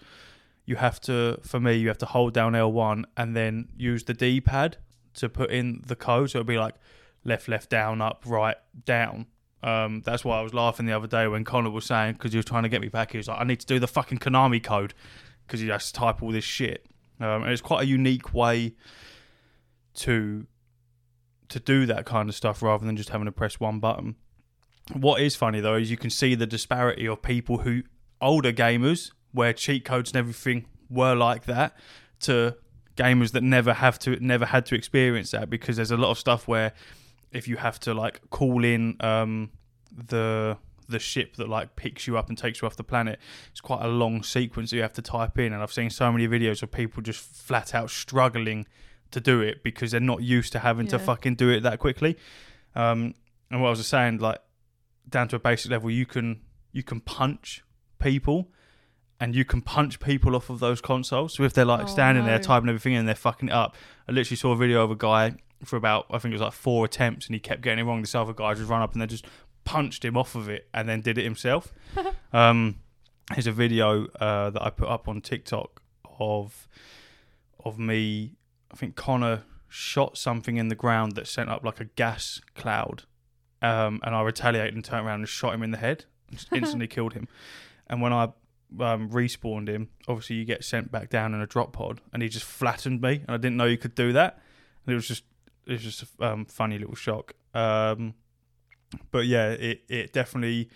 [0.66, 4.14] You have to, for me, you have to hold down L1 and then use the
[4.14, 4.78] D-pad
[5.16, 6.32] to put in the code.
[6.32, 6.76] So it'll be like
[7.24, 9.28] left, left, down, up, right, down.
[9.62, 12.38] Um, that's why I was laughing the other day when Connor was saying because he
[12.38, 13.12] was trying to get me back.
[13.12, 14.94] He was like, "I need to do the fucking Konami code
[15.48, 16.86] because he has to type all this shit."
[17.22, 18.74] Um, and it's quite a unique way
[19.96, 20.46] to
[21.54, 24.16] to do that kind of stuff rather than just having to press one button.
[24.92, 27.84] What is funny though is you can see the disparity of people who
[28.20, 31.78] older gamers where cheat codes and everything were like that
[32.22, 32.56] to
[32.96, 36.18] gamers that never have to never had to experience that because there's a lot of
[36.18, 36.74] stuff where
[37.32, 39.50] if you have to like call in um
[39.92, 40.58] the
[40.90, 43.84] the ship that like picks you up and takes you off the planet it's quite
[43.84, 46.62] a long sequence that you have to type in and I've seen so many videos
[46.62, 48.68] of people just flat out struggling
[49.14, 51.04] to do it because they're not used to having to Yeah.
[51.06, 52.18] fucking do it that quickly.
[52.76, 53.14] Um,
[53.50, 54.40] and what I was saying, like
[55.10, 56.42] down to a basic level, you can
[56.72, 57.64] you can punch
[58.00, 58.50] people,
[59.20, 61.36] and you can punch people off of those consoles.
[61.36, 62.44] So if they're like Oh, standing there no.
[62.44, 63.76] typing everything and they're fucking it up,
[64.08, 66.54] I literally saw a video of a guy for about I think it was like
[66.54, 68.02] four attempts, and he kept getting it wrong.
[68.02, 69.26] This other guy just run up and then just
[69.66, 71.72] punched him off of it, and then did it himself.
[72.34, 72.80] um,
[73.34, 75.82] there's a video uh, that I put up on TikTok
[76.20, 76.68] of
[77.64, 78.36] of me.
[78.74, 83.04] I think Connor shot something in the ground that sent up like a gas cloud,
[83.62, 86.88] um, and I retaliated and turned around and shot him in the head, and instantly
[86.88, 87.28] killed him.
[87.88, 88.24] And when I
[88.80, 92.30] um, respawned him, obviously you get sent back down in a drop pod, and he
[92.30, 94.42] just flattened me, and I didn't know you could do that.
[94.86, 95.24] And it was just
[95.68, 97.36] it was just a um, funny little shock.
[97.54, 98.16] Um,
[99.12, 100.70] but yeah, it it definitely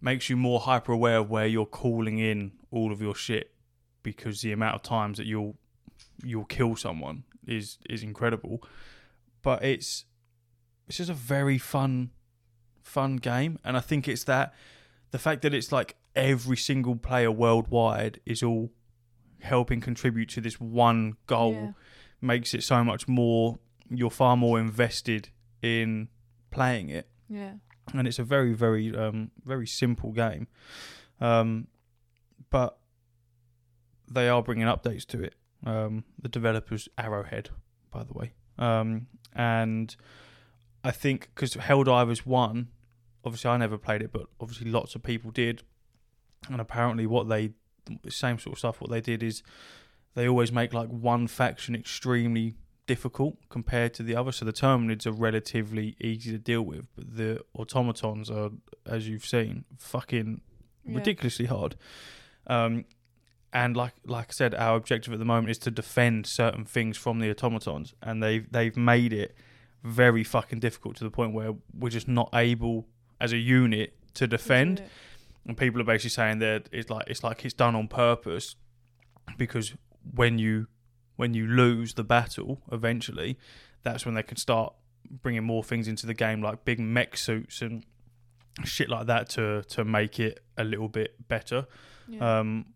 [0.00, 3.52] makes you more hyper aware of where you're calling in all of your shit
[4.02, 5.56] because the amount of times that you'll
[6.24, 8.62] you'll kill someone is is incredible.
[9.42, 10.04] But it's
[10.88, 12.10] it's just a very fun
[12.82, 14.52] fun game and I think it's that
[15.12, 18.70] the fact that it's like every single player worldwide is all
[19.40, 21.72] helping contribute to this one goal Yeah.
[22.20, 23.58] makes it so much more
[23.88, 25.28] you're far more invested
[25.62, 26.08] in
[26.50, 27.54] playing it Yeah.
[27.94, 30.48] and it's a very very um very simple game
[31.20, 31.68] um
[32.50, 32.78] but
[34.10, 35.34] they are bringing updates to it
[35.64, 37.50] um the developers arrowhead
[37.90, 39.96] by the way um and
[40.84, 42.68] i think because helldivers 1
[43.24, 45.62] obviously i never played it but obviously lots of people did
[46.50, 47.52] and apparently what they
[48.08, 49.42] same sort of stuff what they did is
[50.14, 52.54] they always make like one faction extremely
[52.86, 54.32] difficult compared to the other.
[54.32, 58.50] So the Terminids are relatively easy to deal with, but the automatons are,
[58.84, 60.40] as you've seen, fucking
[60.84, 60.96] Yeah.
[60.98, 61.76] ridiculously hard.
[62.48, 62.84] Um,
[63.52, 66.96] and like like I said, our objective at the moment is to defend certain things
[66.96, 69.34] from the automatons, and they've they've made it
[69.84, 72.86] very fucking difficult to the point where we're just not able
[73.20, 74.82] as a unit to defend
[75.46, 78.56] and people are basically saying that it's like it's like it's done on purpose
[79.36, 79.74] because
[80.14, 80.66] when you
[81.16, 83.38] when you lose the battle eventually,
[83.82, 84.72] that's when they can start
[85.10, 87.84] bringing more things into the game, like big mech suits and
[88.64, 91.66] shit like that, to to make it a little bit better.
[92.08, 92.38] Yeah.
[92.38, 92.66] Um,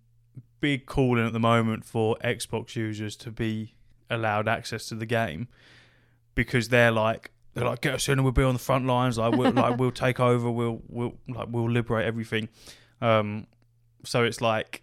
[0.61, 3.75] big calling at the moment for Xbox users to be
[4.11, 5.49] allowed access to the game
[6.35, 9.19] because they're like they're like get us in and we'll be on the front lines.
[9.19, 10.51] Like we'll like we'll take over.
[10.51, 12.49] We'll we'll like we'll liberate everything.
[13.01, 13.47] Um
[14.05, 14.83] so it's like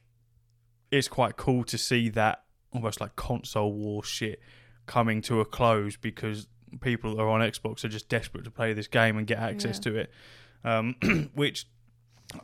[0.91, 4.39] it's quite cool to see that almost like console war shit
[4.85, 6.47] coming to a close because
[6.81, 9.77] people that are on Xbox are just desperate to play this game and get access
[9.77, 9.91] Yeah.
[9.91, 10.11] to it.
[10.63, 11.67] Um which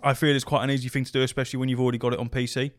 [0.03, 2.19] I feel is quite an easy thing to do especially when you've already got it
[2.19, 2.71] on PC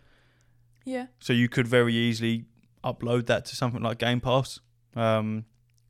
[0.85, 1.07] yeah.
[1.19, 2.45] so you could very easily
[2.85, 4.61] upload that to something like Game Pass,
[4.97, 5.45] um,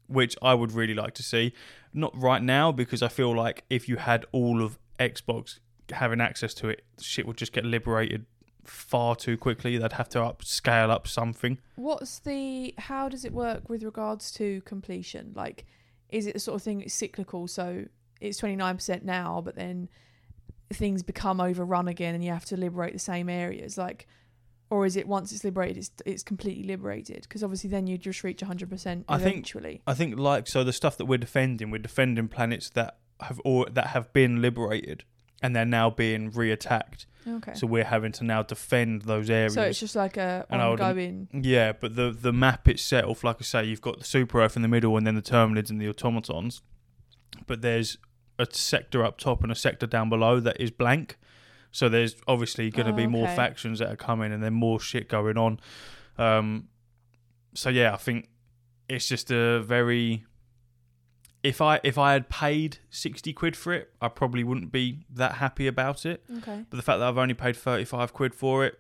[0.07, 1.53] which I would really like to see.
[1.93, 5.59] Not right now because I feel like if you had all of Xbox
[5.91, 8.27] having access to it, shit would just get liberated
[8.65, 9.77] far too quickly.
[9.79, 11.59] They'd have to up scale up something.
[11.77, 12.75] What's the?
[12.79, 15.33] How does it work with regards to completion?
[15.35, 15.67] Like,
[16.09, 17.49] is it the sort of thing that's cyclical?
[17.49, 17.87] So
[18.21, 19.89] it's twenty nine percent now, but then
[20.73, 23.77] things become overrun again, and you have to liberate the same areas.
[23.77, 24.07] Like,
[24.71, 27.23] or is it once it's liberated, it's it's completely liberated?
[27.23, 29.83] Because obviously, then you just reach hundred percent I think- eventually.
[29.87, 33.67] I think like so the stuff that we're defending, we're defending planets that have or
[33.67, 35.05] that have been liberated
[35.43, 37.07] and they're now being reattacked.
[37.27, 37.55] okay.
[37.55, 39.55] So we're having to now defend those areas.
[39.55, 41.29] So it's just like a And would- ongoing.
[41.33, 44.63] Yeah, but the the map itself, like I say, you've got the Super Earth in
[44.63, 46.63] the middle, and then the Terminids and the Automatons.
[47.47, 47.97] But there's
[48.39, 51.19] a sector up top and a sector down below that is blank.
[51.73, 53.37] So there's obviously going to Oh, be more okay.
[53.37, 55.61] factions that are coming, and then more shit going on.
[56.19, 56.69] Um,
[57.55, 58.29] so yeah, I think
[58.89, 60.25] it's just a very.
[61.43, 65.35] If I if I had paid sixty quid for it, I probably wouldn't be that
[65.37, 66.23] happy about it.
[66.39, 66.65] Okay.
[66.69, 68.79] But the fact that I've only paid 35 quid for it,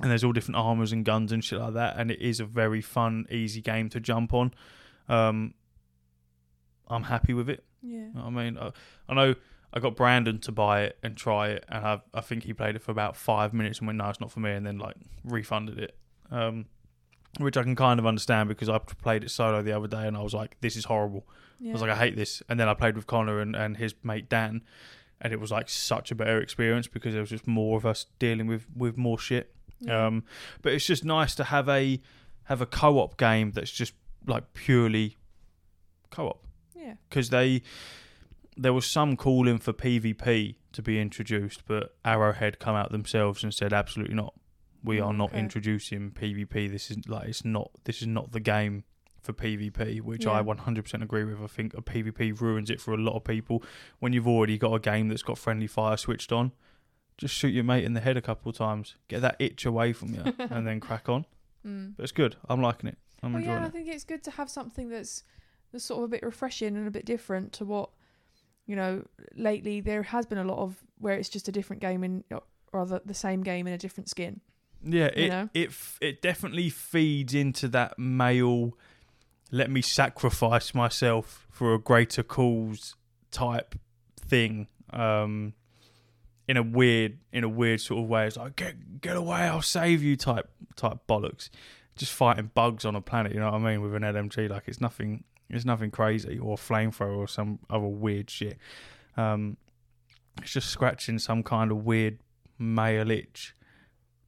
[0.00, 2.46] and there's all different armors and guns and shit like that, and it is a
[2.46, 4.54] very fun, easy game to jump on,
[5.10, 5.52] um,
[6.88, 7.64] I'm happy with it.
[7.82, 7.98] Yeah.
[7.98, 8.70] You know I mean, I,
[9.08, 9.34] I know
[9.74, 12.76] I got Brandon to buy it and try it, and I, I think he played
[12.76, 14.94] it for about five minutes and went, no, it's not for me, and then like
[15.24, 15.96] refunded it.
[16.30, 16.66] Um,
[17.38, 20.16] which I can kind of understand because I played it solo the other day and
[20.16, 21.26] I was like, this is horrible.
[21.58, 21.70] Yeah.
[21.70, 22.42] I was like, I hate this.
[22.48, 24.62] And then I played with Connor and, and his mate Dan,
[25.20, 28.06] and it was like such a better experience because there was just more of us
[28.20, 29.52] dealing with, with more shit.
[29.80, 30.06] yeah.
[30.06, 30.22] Um,
[30.62, 32.00] but it's just nice to have a
[32.44, 33.94] have a co op game that's just
[34.26, 35.16] like purely
[36.10, 36.46] co op
[36.76, 36.94] yeah.
[37.08, 37.62] because they
[38.56, 43.52] there was some calling for PvP to be introduced, but Arrowhead come out themselves and
[43.52, 44.34] said absolutely not.
[44.82, 45.38] We are not Okay.
[45.40, 46.70] introducing PvP.
[46.70, 48.84] This is like it's not this is not the game
[49.20, 51.40] for PvP, which I 100% agree with.
[51.40, 53.62] I think a PvP ruins it for a lot of people
[53.98, 56.52] when you've already got a game that's got friendly fire switched on.
[57.16, 59.92] Just shoot your mate in the head a couple of times, get that itch away
[59.94, 61.24] from you, and then crack on.
[61.66, 61.94] Mm.
[61.96, 62.36] But it's good.
[62.50, 62.98] I'm liking it.
[63.22, 65.22] I'm Well, enjoying yeah, I think it's good to have something that's
[65.72, 67.88] that's sort of a bit refreshing and a bit different to what
[68.66, 69.04] you know.
[69.36, 72.42] Lately, there has been a lot of where it's just a different game in, or
[72.72, 74.40] rather, the same game in a different skin.
[74.82, 75.48] Yeah, you it know?
[75.54, 78.76] it it definitely feeds into that male.
[79.50, 82.94] Let me sacrifice myself for a greater cause
[83.30, 83.74] type
[84.16, 84.68] thing.
[84.90, 85.54] Um,
[86.46, 89.62] in a weird, in a weird sort of way, it's like get get away, I'll
[89.62, 91.50] save you type type bollocks.
[91.96, 93.80] Just fighting bugs on a planet, you know what I mean?
[93.80, 95.22] With an LMG, like it's nothing,
[95.54, 98.58] it's nothing crazy or flamethrower or some other weird shit.
[99.16, 99.56] Um,
[100.42, 102.18] it's just scratching some kind of weird
[102.58, 103.54] male itch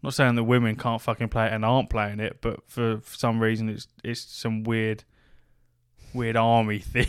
[0.06, 3.16] not saying that women can't fucking play it and aren't playing it, but for, for
[3.16, 5.02] some reason it's it's some weird
[6.14, 7.08] weird army thing.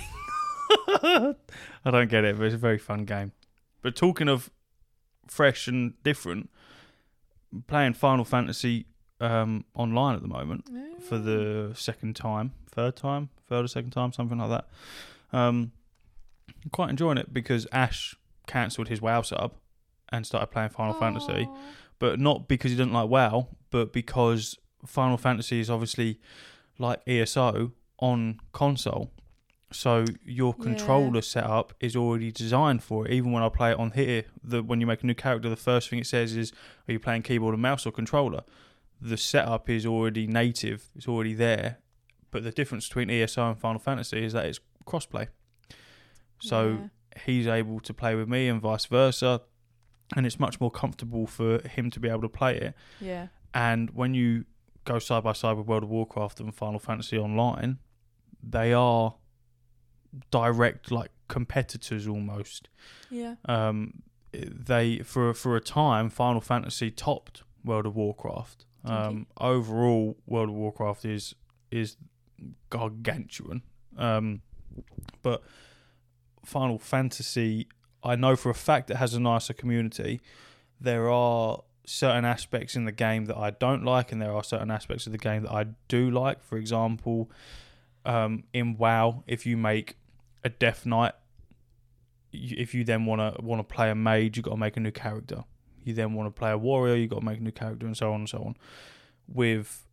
[1.03, 1.35] I
[1.85, 3.33] don't get it, but it's a very fun game.
[3.83, 4.49] But talking of
[5.27, 6.49] fresh and different,
[7.67, 8.87] playing Final Fantasy
[9.19, 10.69] um, online at the moment
[11.01, 14.67] for the second time, third time, third or second time, something like that.
[15.37, 15.71] Um,
[16.71, 18.15] quite enjoying it because Ash
[18.45, 19.53] cancelled his WoW sub
[20.09, 21.47] and started playing Final Fantasy
[21.99, 24.55] but not because he didn't like WoW, but because
[24.85, 26.19] Final Fantasy is obviously
[26.77, 29.11] like ESO on console.
[29.71, 30.63] So your Yeah.
[30.63, 33.13] controller setup is already designed for it.
[33.13, 35.55] Even when I play it on here, the when you make a new character, the
[35.55, 36.53] first thing it says is,
[36.87, 38.43] "Are you playing keyboard and mouse or controller?"
[39.01, 41.77] The setup is already native; it's already there.
[42.31, 45.27] But the difference between ESO and Final Fantasy is that it's crossplay.
[46.39, 47.21] So Yeah.
[47.25, 49.41] he's able to play with me and vice versa
[50.15, 53.89] and it's much more comfortable for him to be able to play it yeah, and
[53.89, 54.45] when you
[54.85, 57.79] go side by side with World of Warcraft and Final Fantasy Online
[58.43, 59.15] they are
[60.31, 62.69] direct like competitors almost
[63.09, 70.17] yeah, um they for for a time Final Fantasy topped World of Warcraft Um, overall,
[70.25, 71.35] World of Warcraft is
[71.71, 71.97] is
[72.69, 73.61] gargantuan.
[73.97, 74.41] Um,
[75.21, 75.41] but
[76.45, 77.67] Final Fantasy,
[78.03, 80.21] I know for a fact it has a nicer community.
[80.79, 84.69] There are certain aspects in the game that I don't like, and there are certain
[84.69, 86.43] aspects of the game that I do like.
[86.43, 87.31] For example,
[88.05, 89.97] um, in WoW, if you make
[90.43, 91.13] a Death Knight,
[92.31, 94.79] if you then want to want to play a mage, you got to make a
[94.79, 95.43] new character.
[95.87, 97.95] You then want to play a warrior, you've got to make a new character, and
[97.95, 98.57] so on and so on.
[99.27, 99.87] With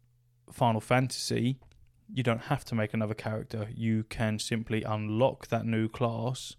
[0.53, 1.59] Final Fantasy,
[2.13, 3.69] you don't have to make another character.
[3.75, 6.57] You can simply unlock that new class,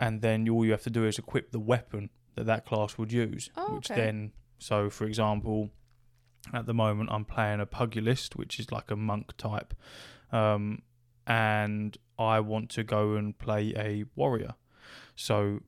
[0.00, 3.12] and then all you have to do is equip the weapon that that class would
[3.12, 3.50] use.
[3.56, 4.00] Oh, which okay.
[4.00, 5.70] then, so for example,
[6.52, 9.74] at the moment I'm playing a pugilist, which is like a monk type,
[10.32, 10.82] um,
[11.26, 14.54] and I want to go and play a warrior.
[15.14, 15.60] So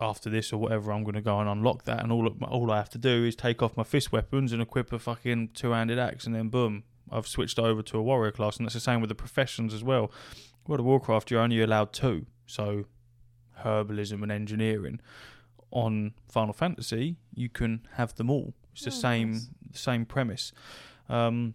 [0.00, 2.76] after this or whatever, I'm going to go and unlock that, and all all I
[2.76, 6.26] have to do is take off my fist weapons and equip a fucking two-handed axe,
[6.26, 9.08] and then boom, I've switched over to a warrior class, and that's the same with
[9.08, 10.10] the professions as well.
[10.66, 12.84] World of Warcraft, you're only allowed two, so
[13.60, 15.00] herbalism and engineering.
[15.72, 18.54] On Final Fantasy, you can have them all.
[18.72, 19.48] It's the Oh, same nice.
[19.72, 20.52] same premise.
[21.08, 21.54] Um,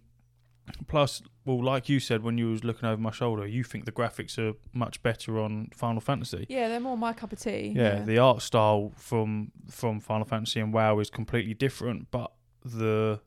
[0.87, 3.91] plus, well, like you said when you was looking over my shoulder, you think the
[3.91, 6.45] graphics are much better on Final Fantasy.
[6.49, 7.73] Yeah, they're more my cup of tea.
[7.75, 12.31] Yeah, the art style from from Final Fantasy and WoW is completely different, but
[12.63, 13.19] the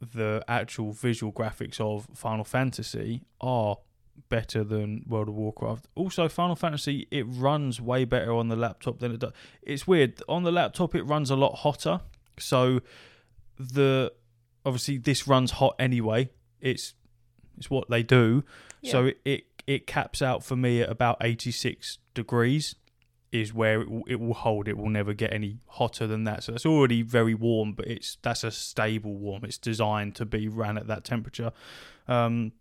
[0.00, 3.76] the actual visual graphics of Final Fantasy are
[4.28, 5.88] better than World of Warcraft.
[5.94, 9.32] Also, Final Fantasy it runs way better on the laptop than it does.
[9.62, 12.00] It's weird on the laptop it runs a lot hotter.
[12.38, 12.80] So
[13.58, 14.12] the
[14.64, 16.30] obviously this runs hot anyway.
[16.62, 16.94] It's
[17.58, 18.44] it's what they do.
[18.82, 22.74] So it, it it caps out for me at about 86 degrees
[23.30, 24.68] is where it will, it will hold.
[24.68, 26.44] It will never get any hotter than that.
[26.44, 29.44] So it's already very warm, but it's that's a stable warm.
[29.44, 31.52] It's designed to be ran at that temperature.
[32.06, 32.52] Um,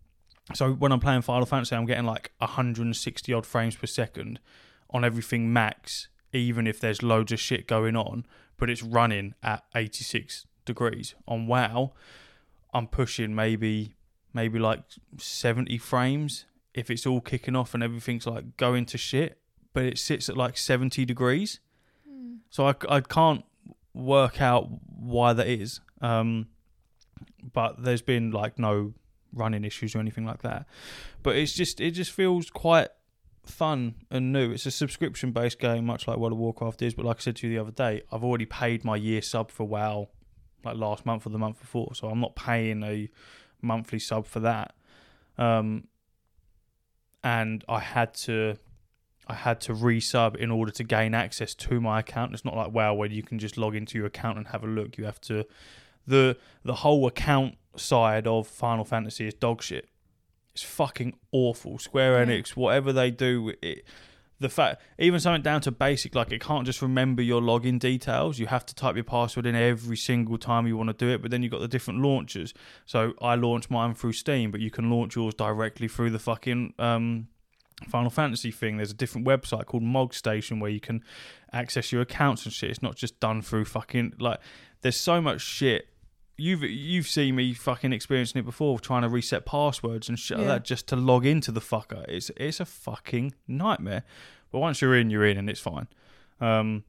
[0.53, 4.39] so when I'm playing Final Fantasy, I'm getting like 160 odd frames per second
[4.89, 8.25] on everything max, even if there's loads of shit going on.
[8.57, 11.15] But it's running at 86 degrees.
[11.27, 11.93] On WoW,
[12.73, 13.95] I'm pushing maybe
[14.33, 14.83] maybe like
[15.17, 19.39] 70 frames if it's all kicking off and everything's like going to shit
[19.73, 21.59] but it sits at like 70 degrees.
[22.07, 22.35] Hmm.
[22.49, 23.43] so I, I can't
[23.93, 26.47] work out why that is um
[27.53, 28.93] but there's been like no
[29.33, 30.65] running issues or anything like that.
[31.23, 32.89] But it's just it just feels quite
[33.45, 34.51] fun and new.
[34.51, 37.35] It's a subscription based game much like World of Warcraft is but like I said
[37.37, 40.09] to you the other day I've already paid my year sub for WoW
[40.63, 43.09] like last month or the month before so I'm not paying a
[43.61, 44.73] monthly sub for that
[45.37, 45.87] um
[47.23, 48.57] and I had to
[49.27, 52.33] I had to resub in order to gain access to my account.
[52.33, 54.67] It's not like WoW where you can just log into your account and have a
[54.67, 54.97] look.
[54.97, 55.45] You have to
[56.07, 59.87] the the whole account side of Final Fantasy is dog shit.
[60.53, 61.79] It's fucking awful.
[61.79, 63.85] Square Enix, whatever they do, it
[64.41, 68.39] the fact even something down to basic like it can't just remember your login details.
[68.39, 71.21] You have to type your password in every single time you want to do it.
[71.21, 72.53] But then you've got the different launchers.
[72.85, 76.73] So I launch mine through Steam, but you can launch yours directly through the fucking
[76.79, 77.27] um,
[77.87, 78.77] Final Fantasy thing.
[78.77, 81.03] There's a different website called Mog Station where you can
[81.53, 82.71] access your accounts and shit.
[82.71, 84.39] It's not just done through fucking like.
[84.81, 85.87] There's so much shit.
[86.41, 90.47] You've you've seen me fucking experiencing it before, trying to reset passwords and shit like
[90.47, 92.03] that just to log into the fucker.
[92.07, 94.03] It's it's a fucking nightmare.
[94.51, 95.87] But once you're in, you're in, and it's fine.
[96.39, 96.83] Um,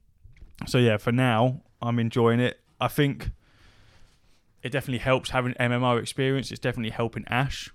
[0.65, 2.59] so yeah, for now, I'm enjoying it.
[2.81, 3.29] I think
[4.63, 6.49] it definitely helps having MMO experience.
[6.51, 7.69] It's definitely helping Ash.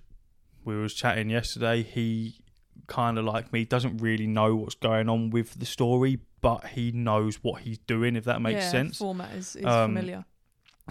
[0.65, 1.83] We was chatting yesterday.
[1.83, 2.41] He
[2.87, 6.91] kind of like me doesn't really know what's going on with the story, but he
[6.91, 8.15] knows what he's doing.
[8.17, 8.97] If that makes yeah, sense.
[8.97, 10.25] Format is, is Um, familiar.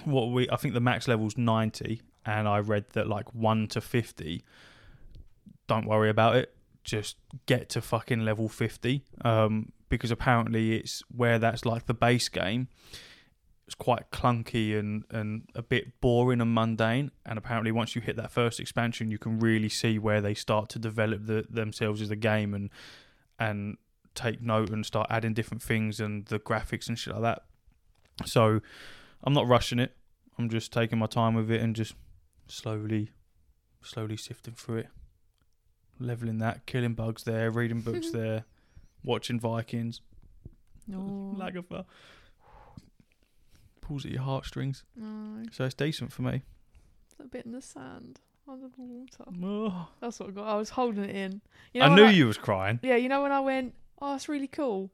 [0.05, 3.81] What we I think the max level's ninety, and I read that like one to
[3.81, 4.45] fifty.
[5.67, 6.55] Don't worry about it.
[6.85, 9.05] Just get to fucking level fifty.
[9.25, 12.69] Um, because apparently it's where that's like the base game.
[13.67, 17.11] It's quite clunky and, and a bit boring and mundane.
[17.27, 20.71] And apparently, once you hit that first expansion, you can really see where they start
[20.71, 22.71] to develop the, themselves as a game and
[23.39, 23.77] and
[24.15, 27.43] take note and start adding different things and the graphics and shit like that.
[28.27, 28.61] So
[29.25, 29.95] I'm not rushing it.
[30.39, 31.95] I'm just taking my time with it and just
[32.47, 33.11] slowly,
[33.83, 34.89] slowly sifting through it,
[35.99, 38.45] leveling that, killing bugs there, reading books there,
[39.03, 40.01] watching Vikings.
[40.87, 41.35] No.
[41.37, 41.85] Lagavulin.
[43.81, 44.85] Pulls at your heartstrings.
[44.97, 45.45] no.
[45.53, 46.43] So it's decent for me.
[47.21, 49.25] A bit in the sand, under the water.
[49.43, 50.47] Oh, That's what I got.
[50.47, 51.41] I was holding it in.
[51.73, 52.79] You I when knew you was crying.
[52.83, 54.91] Yeah, you know when I went, oh, that's really cool.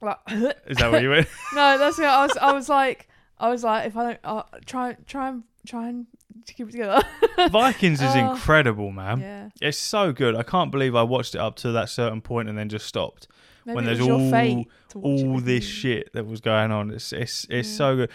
[0.00, 0.16] Like,
[0.66, 1.26] Is that what you went?
[1.54, 2.04] no, that's it.
[2.04, 5.42] I was, I was like, I was like, if I don't uh, try, try and
[5.66, 6.06] try and
[6.46, 7.02] keep it together.
[7.50, 8.30] Vikings is Oh.
[8.32, 9.20] incredible, man.
[9.20, 10.36] yeah, It's so good.
[10.36, 13.26] I can't believe I watched it up to that certain point and then just stopped.
[13.64, 15.70] maybe When there's all- fate to watch it All this me.
[15.70, 16.90] shit that was going on.
[16.92, 17.76] It's it's it's Yeah.
[17.76, 18.10] so good.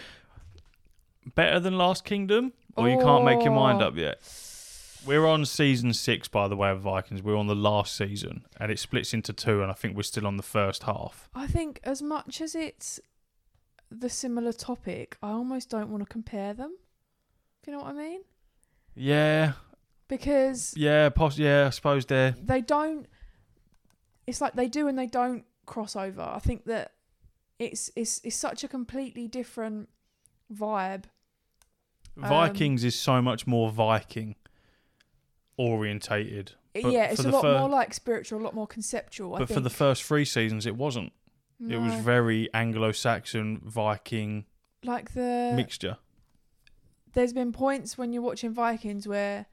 [1.36, 3.88] Better than Last Kingdom, or you can't make your mind Oh.
[3.88, 4.19] up yet.
[5.06, 7.24] We're on season six, by the way, of Vikings.
[7.24, 10.28] We're on the last season, and it splits into two, and I think we're still
[10.28, 11.30] on the first half.
[11.34, 12.99] I think as much as it's
[13.89, 16.76] the similar topic, I almost don't want to compare them.
[17.64, 18.22] Do you know what I mean?
[18.95, 19.54] Yeah,
[20.08, 21.68] Because yeah, poss- yeah.
[21.68, 23.08] I suppose they're they don't.
[24.28, 26.22] It's like they do and they don't cross over.
[26.22, 26.93] I think that
[27.60, 29.89] it's it's it's such a completely different
[30.54, 31.06] vibe.
[32.22, 34.36] Um, Vikings is so much more Viking
[35.70, 36.53] orientated.
[36.74, 39.36] But yeah, it's a lot fir- more like spiritual, a lot more conceptual.
[39.36, 39.57] I But think.
[39.57, 41.12] for the first three seasons, it wasn't.
[41.70, 44.45] It was very Anglo-Saxon Viking
[44.84, 45.97] like the mixture.
[47.14, 49.45] there's been points when you're watching Vikings where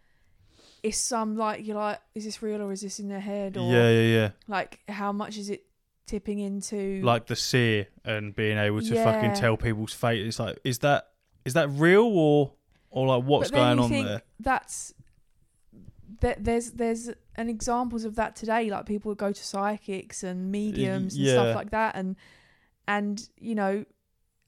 [0.82, 3.70] it's some like you're like, is this real or is this in their head or
[3.70, 4.30] Yeah, yeah, yeah.
[4.46, 5.64] like how much is it
[6.06, 10.24] tipping into Like the seer and being able to fucking tell people's fate.
[10.26, 11.09] It's like, is that
[11.44, 12.54] is that real or
[12.90, 14.22] or like what's going on think there?
[14.40, 14.94] That's
[16.20, 18.70] that there's there's an examples of that today.
[18.70, 21.32] Like people go to psychics and mediums and yeah.
[21.32, 22.16] stuff like that, and
[22.86, 23.84] and you know,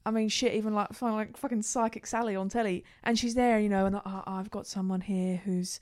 [0.05, 0.53] I mean, shit.
[0.53, 3.95] Even like fucking, like fucking psychic Sally on telly, and she's there, you know, and
[3.95, 5.79] oh, I've got someone here who's.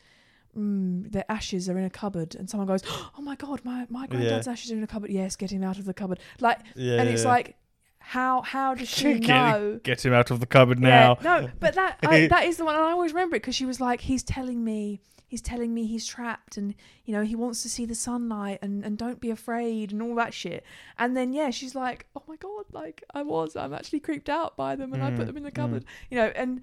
[0.57, 2.82] Mm, their ashes are in a cupboard, and someone goes,
[3.15, 5.77] "Oh my god, my my granddad's ashes are in a cupboard." Yes, get him out
[5.77, 6.19] of the cupboard.
[6.39, 7.55] Like, Yeah, and it's like,
[7.99, 9.80] how how does she Get- know?
[9.84, 11.17] get him out of the cupboard now.
[11.21, 13.55] Yeah, no, but that I, that is the one, and I always remember it because
[13.55, 14.99] she was like, "He's telling me,
[15.30, 16.75] he's telling me he's trapped, and
[17.05, 20.15] you know he wants to see the sunlight, and and don't be afraid, and all
[20.15, 20.65] that shit."
[20.97, 24.57] And then yeah, she's like, "Oh my god, like I was, I'm actually creeped out
[24.57, 25.55] by them, and I Mm, put them in the mm.
[25.55, 26.61] cupboard, you know." And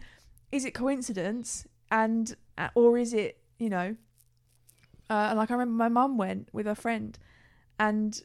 [0.53, 3.97] is it coincidence, and uh, or is it you know?
[5.09, 7.17] Uh, like I remember my mum went with her friend,
[7.79, 8.21] and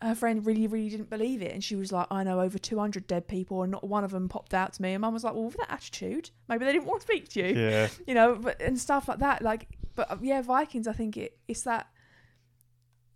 [0.00, 3.06] her friend really, really didn't believe it, and she was like, "I know over 200
[3.06, 5.34] dead people, and not one of them popped out to me." And mum was like,
[5.34, 7.88] "Well, with that attitude, maybe they didn't want to speak to you, Yeah.
[8.06, 10.86] you know." But and stuff like that, like, but uh, yeah, Vikings.
[10.86, 11.88] I think it it's that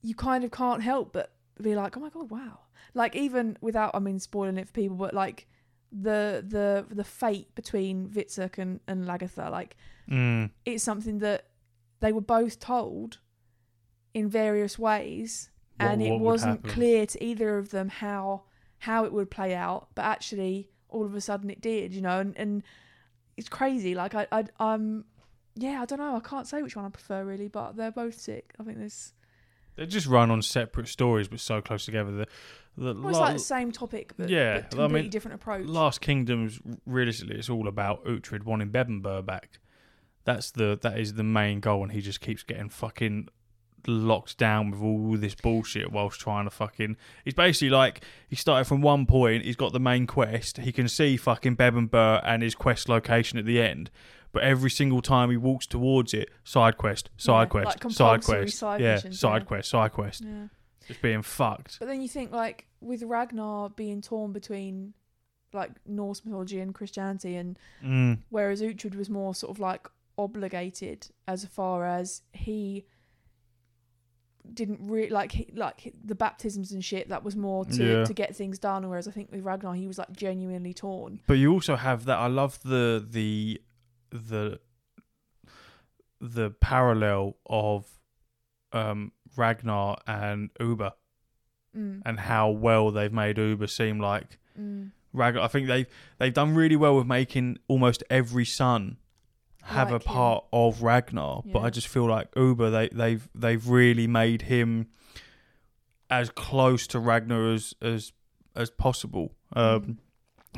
[0.03, 2.59] you kind of can't help but be like, "Oh my god, wow!"
[2.95, 5.47] Like even without, I mean, spoiling it for people, but like
[5.93, 9.77] the the the fate between Hvitserk and and Lagertha, like
[10.11, 10.51] Mm.
[10.65, 11.47] it's something that
[12.01, 13.19] they were both told
[14.13, 15.49] in various ways
[15.79, 18.43] What- and it wasn't clear to either of them how
[18.79, 22.21] how it would play out but actually all of a sudden it did you know
[22.21, 22.63] and, and
[23.37, 25.05] it's crazy like I, I i'm um,
[25.55, 28.21] yeah i don't know i can't say which one i prefer really but they're both
[28.21, 29.13] sick i think there's
[29.77, 32.11] They just run on separate stories, but so close together.
[32.11, 32.27] The,
[32.77, 35.35] the well, it's la- like the same topic but, Yeah, but I completely mean, different
[35.37, 39.59] approach Last Kingdoms, realistically, it's all about Uhtred wanting Bebbanburg back.
[40.25, 43.29] That's the that is the main goal, and he just keeps getting fucking
[43.87, 46.97] locked down with all this bullshit whilst trying to fucking.
[47.25, 49.45] He's basically like he started from one point.
[49.45, 50.59] He's got the main quest.
[50.59, 53.91] He can see fucking Bebbanburg and his quest location at the end.
[54.33, 58.25] But every single time he walks towards it, side quest, side Yeah, quest, like side
[58.25, 59.47] quest, side yeah, missions, side yeah.
[59.47, 60.47] quest, side quest, yeah
[60.89, 61.79] just being fucked.
[61.79, 64.95] But then you think like with Ragnar being torn between
[65.53, 68.19] like Norse mythology and Christianity, and Mm.
[68.31, 69.87] whereas Uhtred was more sort of like
[70.19, 72.85] obligated as far as he
[74.53, 77.09] didn't really like he, like the baptisms and shit.
[77.09, 78.05] That was more to Yeah.
[78.05, 78.89] to get things done.
[78.89, 81.21] Whereas I think with Ragnar, he was like genuinely torn.
[81.27, 82.19] But you also have that.
[82.19, 83.61] I love the the
[84.11, 84.61] the
[86.21, 87.87] the parallel of
[88.73, 90.93] um, Ragnar and Ubbe
[91.77, 94.91] Mm, and how well they've made Ubbe seem like mm.
[95.15, 95.43] Ragnar.
[95.43, 95.87] I think they've
[96.19, 98.99] they've done really well with making almost every son
[99.63, 100.15] have Like a him.
[100.15, 101.43] part of Ragnar.
[101.45, 104.89] But I just feel like Ubbe they they've they've really made him
[106.11, 108.13] as close to Ragnar as as
[108.55, 109.33] as possible.
[109.55, 109.99] Um,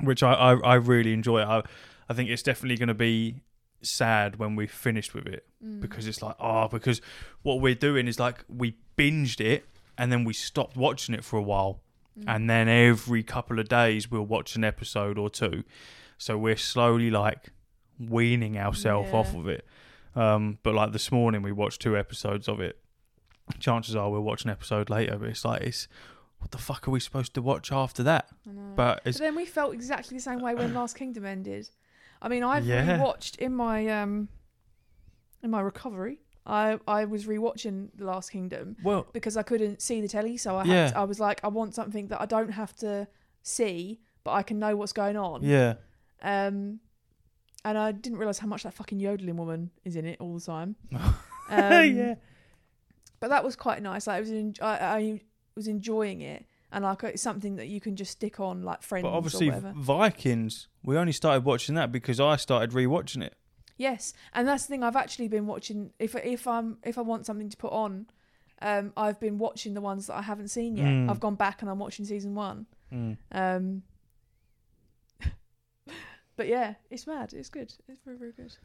[0.03, 1.41] which I, I, I really enjoy.
[1.43, 1.63] I
[2.09, 3.37] I think it's definitely going to be
[3.83, 5.81] sad when we've finished with it Mm.
[5.81, 7.01] because it's like oh because
[7.43, 9.65] what we're doing is like we binged it
[9.97, 11.81] and then we stopped watching it for a while
[12.19, 12.25] Mm.
[12.29, 15.65] and then every couple of days we'll watch an episode or two
[16.19, 17.49] so we're slowly like
[17.99, 19.19] weaning ourselves Yeah.
[19.19, 19.67] off of it
[20.17, 22.79] um but like this morning we watched two episodes of it
[23.59, 25.87] chances are we'll watch an episode later but it's like it's
[26.39, 28.29] what the fuck are we supposed to watch after that
[28.77, 31.71] but But then we felt exactly the same way when Last Kingdom ended.
[32.21, 32.99] I mean, I've Yeah.
[32.99, 34.29] rewatched in my um
[35.43, 36.21] in my recovery.
[36.47, 40.57] I I was rewatching The Last Kingdom well because I couldn't see the telly, so
[40.57, 40.91] I had Yeah.
[40.91, 43.09] to- I was like, I want something that I don't have to
[43.43, 45.43] see, but I can know what's going on.
[45.43, 45.75] yeah
[46.23, 46.81] Um,
[47.65, 50.45] and I didn't realize how much that fucking yodeling woman is in it all the
[50.45, 50.77] time.
[50.93, 51.15] Um,
[51.51, 52.15] yeah.
[53.21, 54.07] But that was quite nice.
[54.07, 55.21] Like, I was en- I, I
[55.57, 59.05] was enjoying it, and like it's something that you can just stick on like friends
[59.05, 59.51] But obviously.
[59.77, 60.69] Vikings.
[60.83, 63.35] We only started watching that because I started rewatching it.
[63.77, 64.83] Yes, and that's the thing.
[64.83, 65.91] I've actually been watching.
[65.99, 68.07] If if I'm if I want something to put on,
[68.61, 70.87] um, I've been watching the ones that I haven't seen yet.
[70.87, 71.11] Mm.
[71.11, 72.67] I've gone back and I'm watching season one.
[73.33, 73.83] Um,
[76.37, 77.33] but yeah, it's mad.
[77.33, 77.73] It's good.
[77.89, 78.57] It's very very good.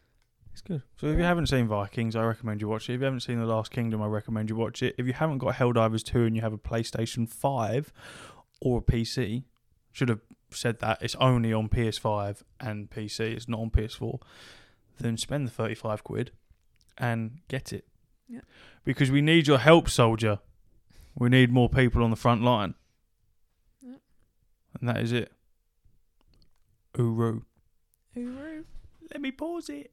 [0.52, 0.82] It's good.
[0.98, 2.94] So if you haven't seen Vikings, I recommend you watch it.
[2.94, 4.96] If you haven't seen The Last Kingdom, I recommend you watch it.
[4.98, 7.94] If you haven't got Helldivers 2 and you have a PlayStation 5
[8.62, 9.44] or a PC,
[9.92, 14.20] should have said that it's only on PS5 and PC, it's not on PS4,
[15.00, 16.32] then spend the 35 quid
[16.98, 17.86] and get it.
[18.28, 18.42] Yeah.
[18.84, 20.40] Because we need your help, soldier.
[21.16, 22.76] We need more people on the front line.
[23.82, 23.96] Yeah.
[24.80, 25.32] And that is it.
[26.98, 27.42] Uru.
[28.16, 29.92] Let me pause it.